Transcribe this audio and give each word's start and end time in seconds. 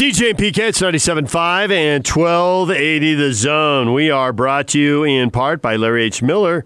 DJ 0.00 0.30
and 0.30 0.38
PK, 0.38 0.58
it's 0.60 0.80
97.5 0.80 1.70
and 1.70 2.06
1280 2.06 3.14
The 3.16 3.34
Zone. 3.34 3.92
We 3.92 4.10
are 4.10 4.32
brought 4.32 4.68
to 4.68 4.80
you 4.80 5.04
in 5.04 5.30
part 5.30 5.60
by 5.60 5.76
Larry 5.76 6.04
H. 6.04 6.22
Miller. 6.22 6.64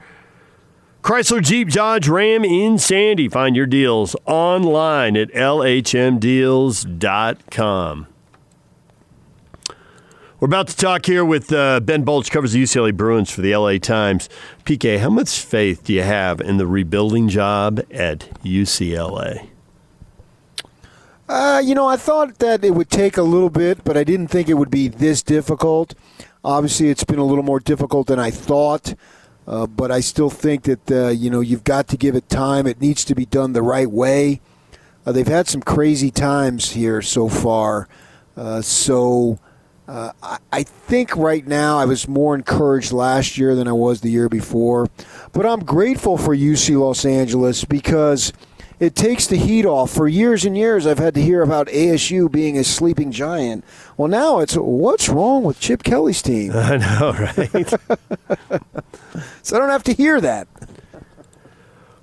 Chrysler 1.02 1.42
Jeep 1.42 1.70
Dodge 1.70 2.06
Ram 2.06 2.44
in 2.44 2.78
Sandy. 2.78 3.28
Find 3.28 3.56
your 3.56 3.66
deals 3.66 4.14
online 4.24 5.16
at 5.16 5.32
lhmdeals.com. 5.32 8.06
We're 10.38 10.46
about 10.46 10.68
to 10.68 10.76
talk 10.76 11.06
here 11.06 11.24
with 11.24 11.52
uh, 11.52 11.80
Ben 11.80 12.04
Bolch, 12.04 12.30
covers 12.30 12.52
the 12.52 12.62
UCLA 12.62 12.96
Bruins 12.96 13.32
for 13.32 13.40
the 13.40 13.56
LA 13.56 13.78
Times. 13.78 14.28
PK, 14.64 15.00
how 15.00 15.10
much 15.10 15.40
faith 15.40 15.82
do 15.82 15.92
you 15.92 16.02
have 16.02 16.40
in 16.40 16.58
the 16.58 16.68
rebuilding 16.68 17.28
job 17.28 17.80
at 17.90 18.30
UCLA? 18.44 19.48
Uh, 21.28 21.62
you 21.64 21.74
know, 21.74 21.88
I 21.88 21.96
thought 21.96 22.38
that 22.40 22.64
it 22.64 22.72
would 22.72 22.90
take 22.90 23.16
a 23.16 23.22
little 23.22 23.48
bit, 23.48 23.82
but 23.82 23.96
I 23.96 24.04
didn't 24.04 24.28
think 24.28 24.48
it 24.48 24.54
would 24.54 24.70
be 24.70 24.88
this 24.88 25.22
difficult. 25.22 25.94
Obviously, 26.44 26.90
it's 26.90 27.04
been 27.04 27.18
a 27.18 27.24
little 27.24 27.44
more 27.44 27.60
difficult 27.60 28.08
than 28.08 28.18
I 28.18 28.30
thought, 28.30 28.94
uh, 29.46 29.66
but 29.66 29.90
I 29.90 30.00
still 30.00 30.28
think 30.28 30.64
that 30.64 30.90
uh, 30.90 31.08
you 31.08 31.30
know 31.30 31.40
you've 31.40 31.64
got 31.64 31.88
to 31.88 31.96
give 31.96 32.14
it 32.14 32.28
time. 32.28 32.66
It 32.66 32.80
needs 32.80 33.06
to 33.06 33.14
be 33.14 33.24
done 33.24 33.54
the 33.54 33.62
right 33.62 33.90
way. 33.90 34.42
Uh, 35.06 35.12
they've 35.12 35.26
had 35.26 35.48
some 35.48 35.62
crazy 35.62 36.10
times 36.10 36.72
here 36.72 37.00
so 37.02 37.28
far, 37.28 37.88
uh, 38.36 38.60
so. 38.60 39.38
Uh, 39.86 40.12
I, 40.22 40.38
I 40.50 40.62
think 40.62 41.14
right 41.14 41.46
now 41.46 41.76
I 41.76 41.84
was 41.84 42.08
more 42.08 42.34
encouraged 42.34 42.90
last 42.90 43.36
year 43.36 43.54
than 43.54 43.68
I 43.68 43.72
was 43.72 44.00
the 44.00 44.08
year 44.08 44.30
before, 44.30 44.88
but 45.34 45.44
I'm 45.44 45.62
grateful 45.62 46.16
for 46.16 46.34
UC 46.34 46.80
Los 46.80 47.04
Angeles 47.04 47.66
because 47.66 48.32
it 48.84 48.94
takes 48.94 49.26
the 49.26 49.36
heat 49.36 49.64
off. 49.64 49.90
For 49.90 50.06
years 50.06 50.44
and 50.44 50.56
years, 50.56 50.86
I've 50.86 50.98
had 50.98 51.14
to 51.14 51.22
hear 51.22 51.42
about 51.42 51.68
ASU 51.68 52.30
being 52.30 52.58
a 52.58 52.64
sleeping 52.64 53.10
giant. 53.10 53.64
Well, 53.96 54.08
now 54.08 54.40
it's 54.40 54.54
what's 54.54 55.08
wrong 55.08 55.42
with 55.42 55.58
Chip 55.58 55.82
Kelly's 55.82 56.20
team? 56.22 56.52
I 56.54 56.76
know, 56.76 57.12
right? 57.12 57.70
so 59.42 59.56
I 59.56 59.58
don't 59.58 59.70
have 59.70 59.84
to 59.84 59.94
hear 59.94 60.20
that. 60.20 60.46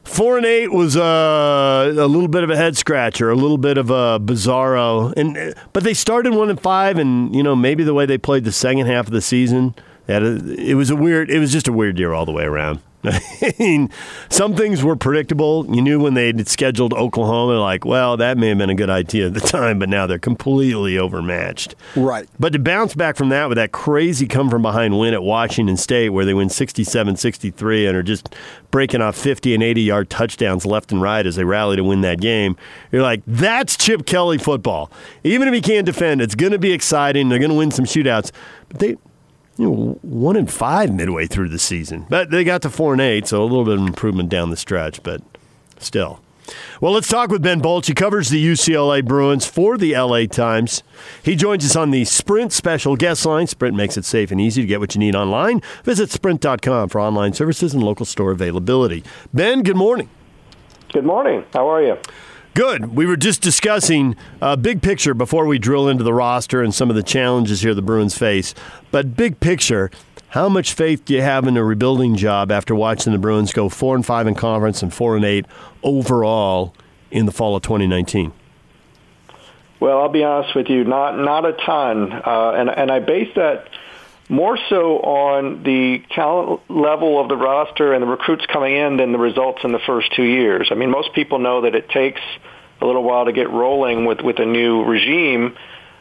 Four 0.03 0.37
and 0.37 0.45
eight 0.45 0.73
was 0.73 0.97
uh, 0.97 1.93
a 1.97 2.07
little 2.07 2.27
bit 2.27 2.43
of 2.43 2.49
a 2.49 2.57
head 2.57 2.75
scratcher, 2.75 3.29
a 3.29 3.35
little 3.35 3.57
bit 3.57 3.77
of 3.77 3.89
a 3.89 4.19
bizarro, 4.19 5.13
and 5.15 5.55
but 5.71 5.83
they 5.83 5.93
started 5.93 6.33
one 6.33 6.49
and 6.49 6.59
five, 6.59 6.97
and 6.97 7.33
you 7.33 7.43
know 7.43 7.55
maybe 7.55 7.83
the 7.83 7.93
way 7.93 8.05
they 8.05 8.17
played 8.17 8.43
the 8.43 8.51
second 8.51 8.87
half 8.87 9.05
of 9.05 9.13
the 9.13 9.21
season, 9.21 9.73
it 10.07 10.75
was 10.75 10.89
a 10.89 10.97
weird. 10.97 11.29
It 11.29 11.39
was 11.39 11.53
just 11.53 11.69
a 11.69 11.71
weird 11.71 11.97
year 11.97 12.11
all 12.11 12.25
the 12.25 12.33
way 12.33 12.43
around. 12.43 12.81
I 13.03 13.53
mean, 13.57 13.89
some 14.29 14.55
things 14.55 14.83
were 14.83 14.95
predictable. 14.95 15.65
You 15.73 15.81
knew 15.81 15.99
when 15.99 16.13
they'd 16.13 16.47
scheduled 16.47 16.93
Oklahoma, 16.93 17.59
like, 17.59 17.83
well, 17.83 18.15
that 18.17 18.37
may 18.37 18.49
have 18.49 18.59
been 18.59 18.69
a 18.69 18.75
good 18.75 18.91
idea 18.91 19.27
at 19.27 19.33
the 19.33 19.39
time, 19.39 19.79
but 19.79 19.89
now 19.89 20.05
they're 20.05 20.19
completely 20.19 20.99
overmatched. 20.99 21.75
Right. 21.95 22.29
But 22.39 22.53
to 22.53 22.59
bounce 22.59 22.93
back 22.93 23.15
from 23.15 23.29
that 23.29 23.49
with 23.49 23.55
that 23.55 23.71
crazy 23.71 24.27
come 24.27 24.49
from 24.49 24.61
behind 24.61 24.99
win 24.99 25.15
at 25.15 25.23
Washington 25.23 25.77
State, 25.77 26.09
where 26.09 26.25
they 26.25 26.33
win 26.33 26.49
67 26.49 27.15
63 27.15 27.87
and 27.87 27.97
are 27.97 28.03
just 28.03 28.35
breaking 28.69 29.01
off 29.01 29.15
50 29.15 29.53
and 29.53 29.63
80 29.63 29.81
yard 29.81 30.09
touchdowns 30.09 30.65
left 30.65 30.91
and 30.91 31.01
right 31.01 31.25
as 31.25 31.35
they 31.35 31.43
rally 31.43 31.77
to 31.77 31.83
win 31.83 32.01
that 32.01 32.21
game, 32.21 32.55
you're 32.91 33.01
like, 33.01 33.23
that's 33.25 33.75
Chip 33.77 34.05
Kelly 34.05 34.37
football. 34.37 34.91
Even 35.23 35.47
if 35.47 35.53
he 35.53 35.61
can't 35.61 35.85
defend, 35.85 36.21
it's 36.21 36.35
going 36.35 36.51
to 36.51 36.59
be 36.59 36.71
exciting. 36.71 37.29
They're 37.29 37.39
going 37.39 37.49
to 37.49 37.57
win 37.57 37.71
some 37.71 37.85
shootouts. 37.85 38.31
But 38.69 38.79
they, 38.79 38.97
you 39.61 39.69
know, 39.69 39.99
one 40.01 40.35
and 40.35 40.51
five 40.51 40.91
midway 40.91 41.27
through 41.27 41.49
the 41.49 41.59
season. 41.59 42.07
But 42.09 42.31
they 42.31 42.43
got 42.43 42.63
to 42.63 42.69
four 42.69 42.93
and 42.93 43.01
eight, 43.01 43.27
so 43.27 43.41
a 43.41 43.45
little 43.45 43.63
bit 43.63 43.75
of 43.75 43.85
improvement 43.85 44.29
down 44.29 44.49
the 44.49 44.57
stretch, 44.57 45.03
but 45.03 45.21
still. 45.77 46.19
Well, 46.81 46.93
let's 46.93 47.07
talk 47.07 47.29
with 47.29 47.43
Ben 47.43 47.59
Bolch. 47.59 47.85
He 47.85 47.93
covers 47.93 48.29
the 48.29 48.43
UCLA 48.43 49.05
Bruins 49.05 49.45
for 49.45 49.77
the 49.77 49.95
LA 49.95 50.25
Times. 50.25 50.81
He 51.23 51.35
joins 51.35 51.63
us 51.63 51.75
on 51.75 51.91
the 51.91 52.03
Sprint 52.05 52.51
special 52.51 52.95
guest 52.95 53.23
line. 53.25 53.45
Sprint 53.45 53.75
makes 53.75 53.97
it 53.97 54.03
safe 54.03 54.31
and 54.31 54.41
easy 54.41 54.61
to 54.61 54.67
get 54.67 54.79
what 54.79 54.95
you 54.95 54.99
need 54.99 55.15
online. 55.15 55.61
Visit 55.83 56.09
sprint.com 56.09 56.89
for 56.89 56.99
online 56.99 57.33
services 57.33 57.75
and 57.75 57.83
local 57.83 58.05
store 58.05 58.31
availability. 58.31 59.03
Ben, 59.31 59.61
good 59.61 59.77
morning. 59.77 60.09
Good 60.91 61.05
morning. 61.05 61.45
How 61.53 61.69
are 61.69 61.83
you? 61.83 61.97
Good. 62.53 62.93
We 62.93 63.05
were 63.05 63.15
just 63.15 63.41
discussing 63.41 64.17
uh, 64.41 64.57
big 64.57 64.81
picture 64.81 65.13
before 65.13 65.45
we 65.45 65.57
drill 65.57 65.87
into 65.87 66.03
the 66.03 66.13
roster 66.13 66.61
and 66.61 66.75
some 66.75 66.89
of 66.89 66.97
the 66.97 67.03
challenges 67.03 67.61
here 67.61 67.73
the 67.73 67.81
Bruins 67.81 68.17
face. 68.17 68.53
But 68.91 69.15
big 69.15 69.39
picture, 69.39 69.89
how 70.29 70.49
much 70.49 70.73
faith 70.73 71.05
do 71.05 71.13
you 71.13 71.21
have 71.21 71.47
in 71.47 71.55
a 71.55 71.63
rebuilding 71.63 72.17
job 72.17 72.51
after 72.51 72.75
watching 72.75 73.13
the 73.13 73.19
Bruins 73.19 73.53
go 73.53 73.69
four 73.69 73.95
and 73.95 74.05
five 74.05 74.27
in 74.27 74.35
conference 74.35 74.83
and 74.83 74.93
four 74.93 75.15
and 75.15 75.23
eight 75.23 75.45
overall 75.81 76.73
in 77.09 77.25
the 77.25 77.31
fall 77.31 77.55
of 77.55 77.63
2019? 77.63 78.33
Well, 79.79 79.99
I'll 79.99 80.09
be 80.09 80.23
honest 80.23 80.53
with 80.53 80.67
you, 80.67 80.83
not 80.83 81.17
not 81.17 81.43
a 81.43 81.53
ton, 81.53 82.11
uh, 82.13 82.51
and 82.55 82.69
and 82.69 82.91
I 82.91 82.99
base 82.99 83.33
that 83.35 83.70
more 84.31 84.57
so 84.69 84.97
on 84.99 85.61
the 85.63 86.01
talent 86.11 86.61
level 86.69 87.19
of 87.19 87.27
the 87.27 87.35
roster 87.35 87.93
and 87.93 88.01
the 88.01 88.07
recruits 88.07 88.45
coming 88.45 88.73
in 88.73 88.95
than 88.95 89.11
the 89.11 89.17
results 89.17 89.59
in 89.65 89.73
the 89.73 89.79
first 89.85 90.13
two 90.15 90.23
years. 90.23 90.69
I 90.71 90.75
mean, 90.75 90.89
most 90.89 91.13
people 91.13 91.39
know 91.39 91.63
that 91.63 91.75
it 91.75 91.89
takes 91.89 92.21
a 92.79 92.85
little 92.85 93.03
while 93.03 93.25
to 93.25 93.33
get 93.33 93.49
rolling 93.49 94.05
with, 94.05 94.21
with 94.21 94.39
a 94.39 94.45
new 94.45 94.85
regime. 94.85 95.57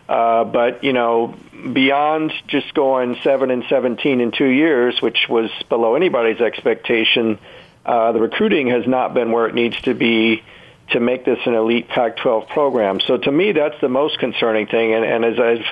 Uh, 0.08 0.44
but 0.44 0.84
you 0.84 0.92
know, 0.92 1.34
beyond 1.72 2.32
just 2.46 2.72
going 2.72 3.16
seven 3.24 3.50
and 3.50 3.64
seventeen 3.68 4.20
in 4.20 4.30
two 4.30 4.48
years, 4.48 5.02
which 5.02 5.26
was 5.28 5.50
below 5.68 5.96
anybody's 5.96 6.40
expectation, 6.40 7.36
uh, 7.84 8.12
the 8.12 8.20
recruiting 8.20 8.68
has 8.68 8.86
not 8.86 9.12
been 9.12 9.32
where 9.32 9.48
it 9.48 9.56
needs 9.56 9.80
to 9.82 9.94
be 9.94 10.42
to 10.90 11.00
make 11.00 11.24
this 11.24 11.38
an 11.46 11.54
elite 11.54 11.88
Pac-12 11.88 12.48
program. 12.48 13.00
So 13.00 13.16
to 13.16 13.30
me, 13.30 13.52
that's 13.52 13.80
the 13.80 13.88
most 13.88 14.18
concerning 14.18 14.66
thing. 14.66 14.94
And, 14.94 15.04
and 15.04 15.24
as 15.24 15.38
I've 15.38 15.64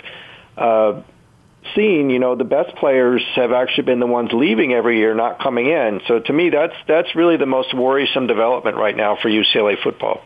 uh, 0.57 1.03
seen, 1.75 2.11
you 2.11 2.19
know, 2.19 2.35
the 2.35 2.45
best 2.45 2.75
players 2.77 3.23
have 3.37 3.53
actually 3.53 3.85
been 3.85 4.01
the 4.01 4.07
ones 4.07 4.31
leaving 4.33 4.73
every 4.73 4.99
year, 4.99 5.15
not 5.15 5.41
coming 5.41 5.67
in. 5.67 6.01
So 6.07 6.21
to 6.21 6.33
me, 6.33 6.51
that's 6.51 6.75
that's 6.87 7.15
really 7.15 7.37
the 7.37 7.47
most 7.47 7.75
worrisome 7.75 8.27
development 8.27 8.77
right 8.77 8.97
now 8.97 9.17
for 9.21 9.29
UCLA 9.29 9.81
football. 9.83 10.23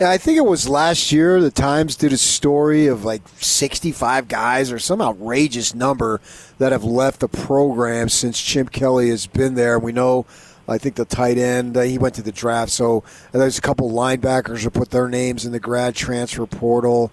Yeah, 0.00 0.10
I 0.10 0.16
think 0.16 0.38
it 0.38 0.46
was 0.46 0.66
last 0.66 1.12
year. 1.12 1.42
The 1.42 1.50
Times 1.50 1.94
did 1.94 2.12
a 2.12 2.16
story 2.16 2.86
of 2.86 3.04
like 3.04 3.20
65 3.36 4.28
guys 4.28 4.72
or 4.72 4.78
some 4.78 5.02
outrageous 5.02 5.74
number 5.74 6.22
that 6.56 6.72
have 6.72 6.84
left 6.84 7.20
the 7.20 7.28
program 7.28 8.08
since 8.08 8.40
Chip 8.40 8.70
Kelly 8.70 9.10
has 9.10 9.26
been 9.26 9.54
there. 9.54 9.78
We 9.78 9.92
know. 9.92 10.24
I 10.66 10.78
think 10.78 10.94
the 10.94 11.04
tight 11.04 11.36
end 11.36 11.76
uh, 11.76 11.80
he 11.80 11.98
went 11.98 12.14
to 12.14 12.22
the 12.22 12.30
draft, 12.30 12.70
so 12.70 13.02
there's 13.32 13.58
a 13.58 13.60
couple 13.60 13.90
linebackers 13.90 14.62
who 14.62 14.70
put 14.70 14.90
their 14.90 15.08
names 15.08 15.44
in 15.44 15.50
the 15.50 15.58
grad 15.58 15.96
transfer 15.96 16.46
portal 16.46 17.10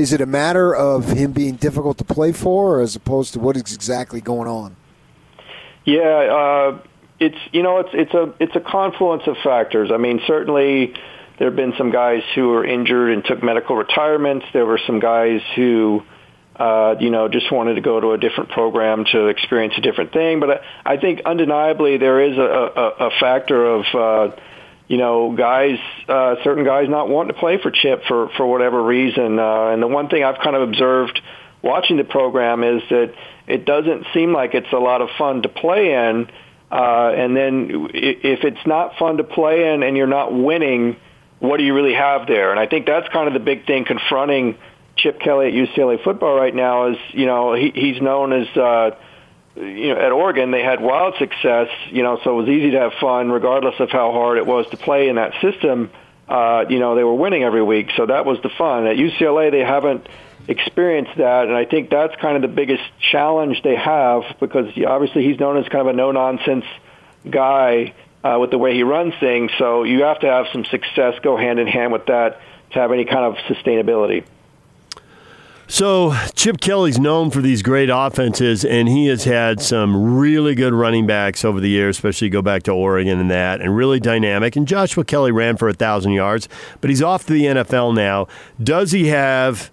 is 0.00 0.12
it 0.12 0.20
a 0.20 0.26
matter 0.26 0.74
of 0.74 1.10
him 1.10 1.32
being 1.32 1.56
difficult 1.56 1.98
to 1.98 2.04
play 2.04 2.32
for, 2.32 2.80
as 2.80 2.96
opposed 2.96 3.34
to 3.34 3.38
what 3.38 3.56
is 3.56 3.74
exactly 3.74 4.20
going 4.20 4.48
on? 4.48 4.74
Yeah, 5.84 6.00
uh, 6.00 6.78
it's 7.18 7.38
you 7.52 7.62
know 7.62 7.78
it's 7.78 7.90
it's 7.92 8.14
a 8.14 8.34
it's 8.40 8.56
a 8.56 8.60
confluence 8.60 9.24
of 9.26 9.36
factors. 9.44 9.90
I 9.92 9.98
mean, 9.98 10.20
certainly 10.26 10.94
there 11.38 11.48
have 11.48 11.56
been 11.56 11.74
some 11.76 11.90
guys 11.90 12.22
who 12.34 12.48
were 12.48 12.64
injured 12.64 13.12
and 13.12 13.24
took 13.24 13.42
medical 13.42 13.76
retirements. 13.76 14.46
There 14.52 14.66
were 14.66 14.80
some 14.86 14.98
guys 14.98 15.40
who. 15.54 16.02
Uh, 16.56 16.94
you 17.00 17.08
know, 17.08 17.26
just 17.26 17.50
wanted 17.50 17.76
to 17.76 17.80
go 17.80 17.98
to 17.98 18.12
a 18.12 18.18
different 18.18 18.50
program 18.50 19.06
to 19.10 19.28
experience 19.28 19.72
a 19.78 19.80
different 19.80 20.12
thing. 20.12 20.40
But 20.40 20.62
I, 20.84 20.92
I 20.92 20.96
think 20.98 21.22
undeniably 21.24 21.96
there 21.96 22.20
is 22.20 22.36
a, 22.36 22.42
a, 22.42 23.06
a 23.06 23.10
factor 23.18 23.64
of 23.64 23.84
uh, 23.94 24.36
you 24.90 24.96
know, 24.96 25.32
guys, 25.36 25.78
uh, 26.08 26.34
certain 26.42 26.64
guys 26.64 26.88
not 26.88 27.08
wanting 27.08 27.32
to 27.32 27.38
play 27.38 27.58
for 27.62 27.70
Chip 27.70 28.02
for 28.08 28.28
for 28.36 28.44
whatever 28.44 28.82
reason. 28.82 29.38
Uh, 29.38 29.68
and 29.68 29.80
the 29.80 29.86
one 29.86 30.08
thing 30.08 30.24
I've 30.24 30.40
kind 30.42 30.56
of 30.56 30.62
observed 30.62 31.20
watching 31.62 31.96
the 31.96 32.02
program 32.02 32.64
is 32.64 32.82
that 32.90 33.14
it 33.46 33.64
doesn't 33.64 34.06
seem 34.12 34.32
like 34.32 34.52
it's 34.52 34.72
a 34.72 34.78
lot 34.78 35.00
of 35.00 35.08
fun 35.16 35.42
to 35.42 35.48
play 35.48 35.92
in. 35.92 36.28
Uh, 36.72 37.12
and 37.16 37.36
then 37.36 37.90
if 37.94 38.42
it's 38.42 38.66
not 38.66 38.96
fun 38.98 39.18
to 39.18 39.22
play 39.22 39.72
in 39.72 39.84
and 39.84 39.96
you're 39.96 40.08
not 40.08 40.34
winning, 40.34 40.96
what 41.38 41.58
do 41.58 41.62
you 41.62 41.72
really 41.72 41.94
have 41.94 42.26
there? 42.26 42.50
And 42.50 42.58
I 42.58 42.66
think 42.66 42.86
that's 42.86 43.08
kind 43.10 43.28
of 43.28 43.34
the 43.34 43.38
big 43.38 43.66
thing 43.66 43.84
confronting 43.84 44.58
Chip 44.96 45.20
Kelly 45.20 45.46
at 45.46 45.52
UCLA 45.52 46.02
football 46.02 46.34
right 46.34 46.54
now 46.54 46.90
is, 46.90 46.96
you 47.12 47.26
know, 47.26 47.54
he, 47.54 47.70
he's 47.76 48.02
known 48.02 48.32
as, 48.32 48.48
uh, 48.56 48.90
you 49.60 49.94
know, 49.94 50.00
at 50.00 50.12
Oregon 50.12 50.50
they 50.50 50.62
had 50.62 50.80
wild 50.80 51.14
success, 51.18 51.68
you 51.90 52.02
know, 52.02 52.18
so 52.24 52.38
it 52.38 52.42
was 52.42 52.48
easy 52.48 52.70
to 52.72 52.80
have 52.80 52.92
fun 53.00 53.30
regardless 53.30 53.78
of 53.78 53.90
how 53.90 54.12
hard 54.12 54.38
it 54.38 54.46
was 54.46 54.66
to 54.70 54.76
play 54.76 55.08
in 55.08 55.16
that 55.16 55.32
system. 55.40 55.90
Uh, 56.28 56.64
you 56.68 56.78
know, 56.78 56.94
they 56.94 57.04
were 57.04 57.14
winning 57.14 57.42
every 57.42 57.62
week, 57.62 57.90
so 57.96 58.06
that 58.06 58.24
was 58.24 58.40
the 58.42 58.50
fun. 58.50 58.86
At 58.86 58.96
UCLA 58.96 59.50
they 59.50 59.64
haven't 59.64 60.08
experienced 60.48 61.16
that, 61.16 61.46
and 61.46 61.56
I 61.56 61.64
think 61.64 61.90
that's 61.90 62.14
kind 62.16 62.36
of 62.36 62.42
the 62.42 62.54
biggest 62.54 62.82
challenge 63.10 63.62
they 63.62 63.76
have 63.76 64.22
because 64.38 64.72
obviously 64.86 65.24
he's 65.24 65.38
known 65.38 65.56
as 65.56 65.68
kind 65.68 65.82
of 65.82 65.88
a 65.88 65.92
no-nonsense 65.92 66.64
guy 67.28 67.94
uh, 68.22 68.38
with 68.40 68.50
the 68.50 68.58
way 68.58 68.74
he 68.74 68.82
runs 68.82 69.14
things. 69.20 69.50
So 69.58 69.84
you 69.84 70.04
have 70.04 70.20
to 70.20 70.26
have 70.26 70.46
some 70.52 70.64
success 70.64 71.14
go 71.22 71.36
hand 71.36 71.58
in 71.58 71.66
hand 71.66 71.92
with 71.92 72.06
that 72.06 72.40
to 72.72 72.78
have 72.78 72.92
any 72.92 73.04
kind 73.04 73.24
of 73.24 73.34
sustainability. 73.48 74.24
So 75.70 76.12
Chip 76.34 76.60
Kelly's 76.60 76.98
known 76.98 77.30
for 77.30 77.40
these 77.40 77.62
great 77.62 77.90
offenses, 77.92 78.64
and 78.64 78.88
he 78.88 79.06
has 79.06 79.22
had 79.22 79.60
some 79.60 80.16
really 80.16 80.56
good 80.56 80.74
running 80.74 81.06
backs 81.06 81.44
over 81.44 81.60
the 81.60 81.68
years, 81.68 81.96
especially 81.96 82.28
go 82.28 82.42
back 82.42 82.64
to 82.64 82.72
Oregon 82.72 83.20
and 83.20 83.30
that, 83.30 83.60
and 83.60 83.76
really 83.76 84.00
dynamic. 84.00 84.56
And 84.56 84.66
Joshua 84.66 85.04
Kelley 85.04 85.30
ran 85.30 85.56
for 85.56 85.68
a 85.68 85.72
thousand 85.72 86.10
yards, 86.10 86.48
but 86.80 86.90
he's 86.90 87.00
off 87.00 87.24
to 87.26 87.32
the 87.32 87.44
NFL 87.44 87.94
now. 87.94 88.26
Does 88.60 88.90
he 88.90 89.06
have 89.06 89.70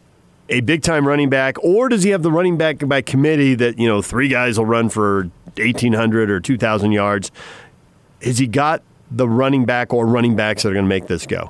a 0.50 0.62
big 0.62 0.84
time 0.84 1.08
running 1.08 1.32
back, 1.32 1.58
or 1.64 1.90
does 1.90 2.04
he 2.04 2.12
have 2.12 2.22
the 2.22 2.32
running 2.32 2.58
back 2.58 2.88
by 2.88 3.02
committee 3.02 3.56
that 3.56 3.80
you 3.80 3.88
know 3.88 4.04
three 4.04 4.28
guys 4.28 4.60
will 4.60 4.68
run 4.68 4.90
for 4.90 5.32
eighteen 5.58 5.94
hundred 5.94 6.30
or 6.30 6.40
two 6.40 6.60
thousand 6.60 6.92
yards? 6.92 7.32
Has 8.22 8.38
he 8.38 8.46
got 8.46 8.84
the 9.10 9.28
running 9.28 9.66
back 9.66 9.96
or 9.96 10.06
running 10.06 10.36
backs 10.36 10.62
that 10.62 10.70
are 10.70 10.74
going 10.74 10.86
to 10.86 10.90
make 10.90 11.08
this 11.08 11.26
go? 11.26 11.50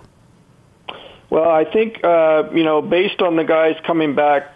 Well, 1.29 1.50
I 1.50 1.65
think 1.65 2.03
uh, 2.03 2.50
you 2.53 2.63
know, 2.63 2.81
based 2.81 3.21
on 3.21 3.35
the 3.35 3.44
guys 3.44 3.75
coming 3.85 4.15
back, 4.15 4.53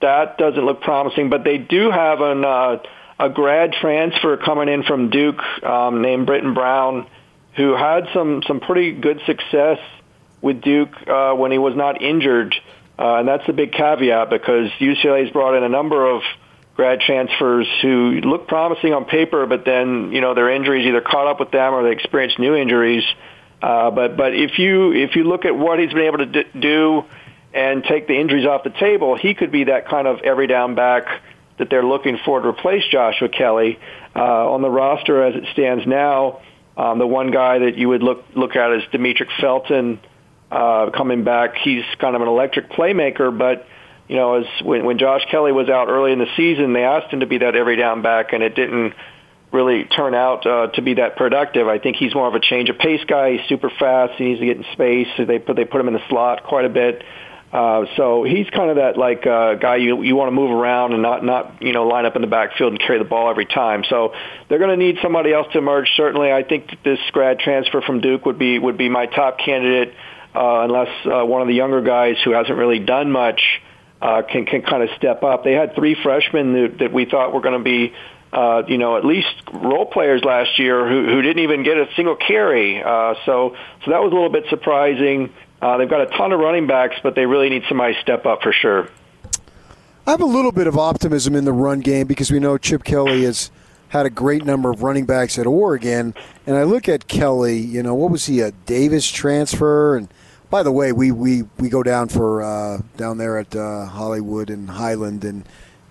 that 0.00 0.38
doesn't 0.38 0.64
look 0.64 0.82
promising. 0.82 1.30
But 1.30 1.44
they 1.44 1.58
do 1.58 1.90
have 1.90 2.20
an, 2.20 2.44
uh, 2.44 2.82
a 3.18 3.30
grad 3.30 3.72
transfer 3.72 4.36
coming 4.36 4.68
in 4.68 4.82
from 4.84 5.10
Duke 5.10 5.42
um, 5.62 6.02
named 6.02 6.26
Brittain 6.26 6.54
Brown, 6.54 7.06
who 7.56 7.74
had 7.74 8.08
some 8.12 8.42
some 8.46 8.60
pretty 8.60 8.92
good 8.92 9.20
success 9.26 9.78
with 10.40 10.60
Duke 10.60 10.94
uh, 11.08 11.34
when 11.34 11.52
he 11.52 11.58
was 11.58 11.74
not 11.74 12.02
injured, 12.02 12.54
uh, 12.98 13.16
and 13.16 13.28
that's 13.28 13.48
a 13.48 13.52
big 13.52 13.72
caveat 13.72 14.30
because 14.30 14.70
UCLA's 14.78 15.32
brought 15.32 15.56
in 15.56 15.64
a 15.64 15.68
number 15.68 16.08
of 16.08 16.22
grad 16.74 17.00
transfers 17.00 17.68
who 17.80 18.20
look 18.22 18.48
promising 18.48 18.94
on 18.94 19.04
paper, 19.04 19.46
but 19.46 19.64
then 19.64 20.12
you 20.12 20.20
know 20.20 20.34
their 20.34 20.50
injuries 20.50 20.86
either 20.86 21.00
caught 21.00 21.26
up 21.26 21.40
with 21.40 21.50
them 21.50 21.74
or 21.74 21.82
they 21.82 21.92
experienced 21.92 22.38
new 22.38 22.54
injuries. 22.54 23.04
Uh, 23.04 23.31
but 23.62 24.16
but 24.16 24.34
if 24.34 24.58
you 24.58 24.92
if 24.92 25.16
you 25.16 25.24
look 25.24 25.44
at 25.44 25.56
what 25.56 25.78
he's 25.78 25.92
been 25.92 26.06
able 26.06 26.18
to 26.18 26.44
do 26.58 27.04
and 27.54 27.84
take 27.84 28.06
the 28.06 28.18
injuries 28.18 28.46
off 28.46 28.64
the 28.64 28.70
table, 28.70 29.16
he 29.16 29.34
could 29.34 29.52
be 29.52 29.64
that 29.64 29.88
kind 29.88 30.06
of 30.06 30.20
every 30.20 30.46
down 30.46 30.74
back 30.74 31.06
that 31.58 31.70
they're 31.70 31.84
looking 31.84 32.18
for 32.24 32.40
to 32.40 32.48
replace 32.48 32.82
Joshua 32.90 33.28
Kelley 33.28 33.78
uh, 34.16 34.52
on 34.52 34.62
the 34.62 34.70
roster 34.70 35.22
as 35.22 35.36
it 35.36 35.44
stands 35.52 35.86
now. 35.86 36.40
Um, 36.76 36.98
the 36.98 37.06
one 37.06 37.30
guy 37.30 37.60
that 37.60 37.76
you 37.76 37.88
would 37.88 38.02
look 38.02 38.24
look 38.34 38.56
at 38.56 38.72
is 38.72 38.82
Demetric 38.92 39.28
Felton 39.40 40.00
uh, 40.50 40.90
coming 40.90 41.22
back. 41.22 41.56
He's 41.56 41.84
kind 41.98 42.16
of 42.16 42.22
an 42.22 42.28
electric 42.28 42.70
playmaker, 42.70 43.36
but 43.36 43.66
you 44.08 44.16
know, 44.16 44.40
as 44.40 44.46
when, 44.62 44.84
when 44.84 44.98
Josh 44.98 45.22
Kelley 45.30 45.52
was 45.52 45.68
out 45.68 45.88
early 45.88 46.12
in 46.12 46.18
the 46.18 46.26
season, 46.36 46.72
they 46.72 46.84
asked 46.84 47.12
him 47.12 47.20
to 47.20 47.26
be 47.26 47.38
that 47.38 47.54
every 47.54 47.76
down 47.76 48.02
back, 48.02 48.32
and 48.32 48.42
it 48.42 48.54
didn't 48.54 48.94
really 49.52 49.84
turn 49.84 50.14
out 50.14 50.46
uh, 50.46 50.68
to 50.68 50.82
be 50.82 50.94
that 50.94 51.16
productive. 51.16 51.68
I 51.68 51.78
think 51.78 51.96
he's 51.96 52.14
more 52.14 52.26
of 52.26 52.34
a 52.34 52.40
change 52.40 52.70
of 52.70 52.78
pace 52.78 53.04
guy. 53.06 53.36
He's 53.36 53.48
super 53.48 53.70
fast. 53.70 54.14
He 54.16 54.24
needs 54.24 54.40
to 54.40 54.46
get 54.46 54.56
in 54.56 54.64
space. 54.72 55.08
So 55.16 55.24
they 55.24 55.38
put 55.38 55.56
they 55.56 55.64
put 55.64 55.80
him 55.80 55.88
in 55.88 55.94
the 55.94 56.08
slot 56.08 56.44
quite 56.44 56.64
a 56.64 56.70
bit. 56.70 57.04
Uh, 57.52 57.84
so 57.96 58.24
he's 58.24 58.48
kind 58.48 58.70
of 58.70 58.76
that 58.76 58.96
like 58.96 59.26
uh, 59.26 59.54
guy 59.54 59.76
you 59.76 60.02
you 60.02 60.16
want 60.16 60.28
to 60.28 60.32
move 60.32 60.50
around 60.50 60.94
and 60.94 61.02
not 61.02 61.22
not 61.22 61.60
you 61.60 61.72
know 61.72 61.86
line 61.86 62.06
up 62.06 62.16
in 62.16 62.22
the 62.22 62.28
backfield 62.28 62.72
and 62.72 62.80
carry 62.80 62.98
the 62.98 63.04
ball 63.04 63.28
every 63.28 63.44
time. 63.44 63.84
So 63.90 64.14
they're 64.48 64.58
going 64.58 64.70
to 64.70 64.82
need 64.82 64.96
somebody 65.02 65.34
else 65.34 65.46
to 65.52 65.58
emerge. 65.58 65.90
Certainly, 65.94 66.32
I 66.32 66.44
think 66.44 66.70
this 66.82 66.98
grad 67.12 67.40
transfer 67.40 67.82
from 67.82 68.00
Duke 68.00 68.24
would 68.24 68.38
be 68.38 68.58
would 68.58 68.78
be 68.78 68.88
my 68.88 69.04
top 69.04 69.38
candidate, 69.38 69.92
uh, 70.34 70.60
unless 70.60 70.88
uh, 71.04 71.26
one 71.26 71.42
of 71.42 71.48
the 71.48 71.54
younger 71.54 71.82
guys 71.82 72.16
who 72.24 72.30
hasn't 72.30 72.56
really 72.56 72.78
done 72.78 73.12
much 73.12 73.42
uh, 74.00 74.22
can 74.22 74.46
can 74.46 74.62
kind 74.62 74.82
of 74.82 74.88
step 74.96 75.22
up. 75.22 75.44
They 75.44 75.52
had 75.52 75.74
three 75.74 75.94
freshmen 76.02 76.54
that, 76.54 76.78
that 76.78 76.92
we 76.92 77.04
thought 77.04 77.34
were 77.34 77.42
going 77.42 77.58
to 77.58 77.64
be 77.64 77.92
uh, 78.32 78.62
you 78.66 78.78
know, 78.78 78.96
at 78.96 79.04
least 79.04 79.28
role 79.52 79.84
players 79.84 80.24
last 80.24 80.58
year 80.58 80.88
who, 80.88 81.06
who 81.06 81.22
didn't 81.22 81.42
even 81.42 81.62
get 81.62 81.76
a 81.76 81.86
single 81.94 82.16
carry. 82.16 82.82
Uh, 82.82 83.14
so, 83.26 83.56
so 83.84 83.90
that 83.90 84.02
was 84.02 84.10
a 84.10 84.14
little 84.14 84.30
bit 84.30 84.46
surprising. 84.48 85.32
Uh, 85.60 85.76
they've 85.76 85.90
got 85.90 86.00
a 86.00 86.06
ton 86.06 86.32
of 86.32 86.40
running 86.40 86.66
backs, 86.66 86.96
but 87.02 87.14
they 87.14 87.26
really 87.26 87.50
need 87.50 87.62
somebody 87.68 87.94
to 87.94 88.00
step 88.00 88.24
up 88.24 88.42
for 88.42 88.52
sure. 88.52 88.88
I 90.06 90.10
have 90.10 90.20
a 90.20 90.26
little 90.26 90.50
bit 90.50 90.66
of 90.66 90.76
optimism 90.76 91.36
in 91.36 91.44
the 91.44 91.52
run 91.52 91.80
game 91.80 92.06
because 92.06 92.30
we 92.30 92.40
know 92.40 92.58
Chip 92.58 92.82
Kelly 92.82 93.22
has 93.24 93.50
had 93.90 94.06
a 94.06 94.10
great 94.10 94.44
number 94.44 94.70
of 94.70 94.82
running 94.82 95.04
backs 95.04 95.38
at 95.38 95.46
Oregon, 95.46 96.14
and 96.46 96.56
I 96.56 96.64
look 96.64 96.88
at 96.88 97.06
Kelley. 97.06 97.58
You 97.58 97.82
know, 97.82 97.94
what 97.94 98.10
was 98.10 98.26
he 98.26 98.40
a 98.40 98.50
Davis 98.50 99.08
transfer? 99.08 99.96
And 99.96 100.08
by 100.50 100.62
the 100.62 100.72
way, 100.72 100.90
we 100.90 101.12
we, 101.12 101.42
we 101.58 101.68
go 101.68 101.82
down 101.84 102.08
for 102.08 102.42
uh, 102.42 102.78
down 102.96 103.18
there 103.18 103.38
at 103.38 103.54
uh, 103.54 103.84
Hollywood 103.84 104.50
and 104.50 104.70
Highland 104.70 105.24
and 105.24 105.44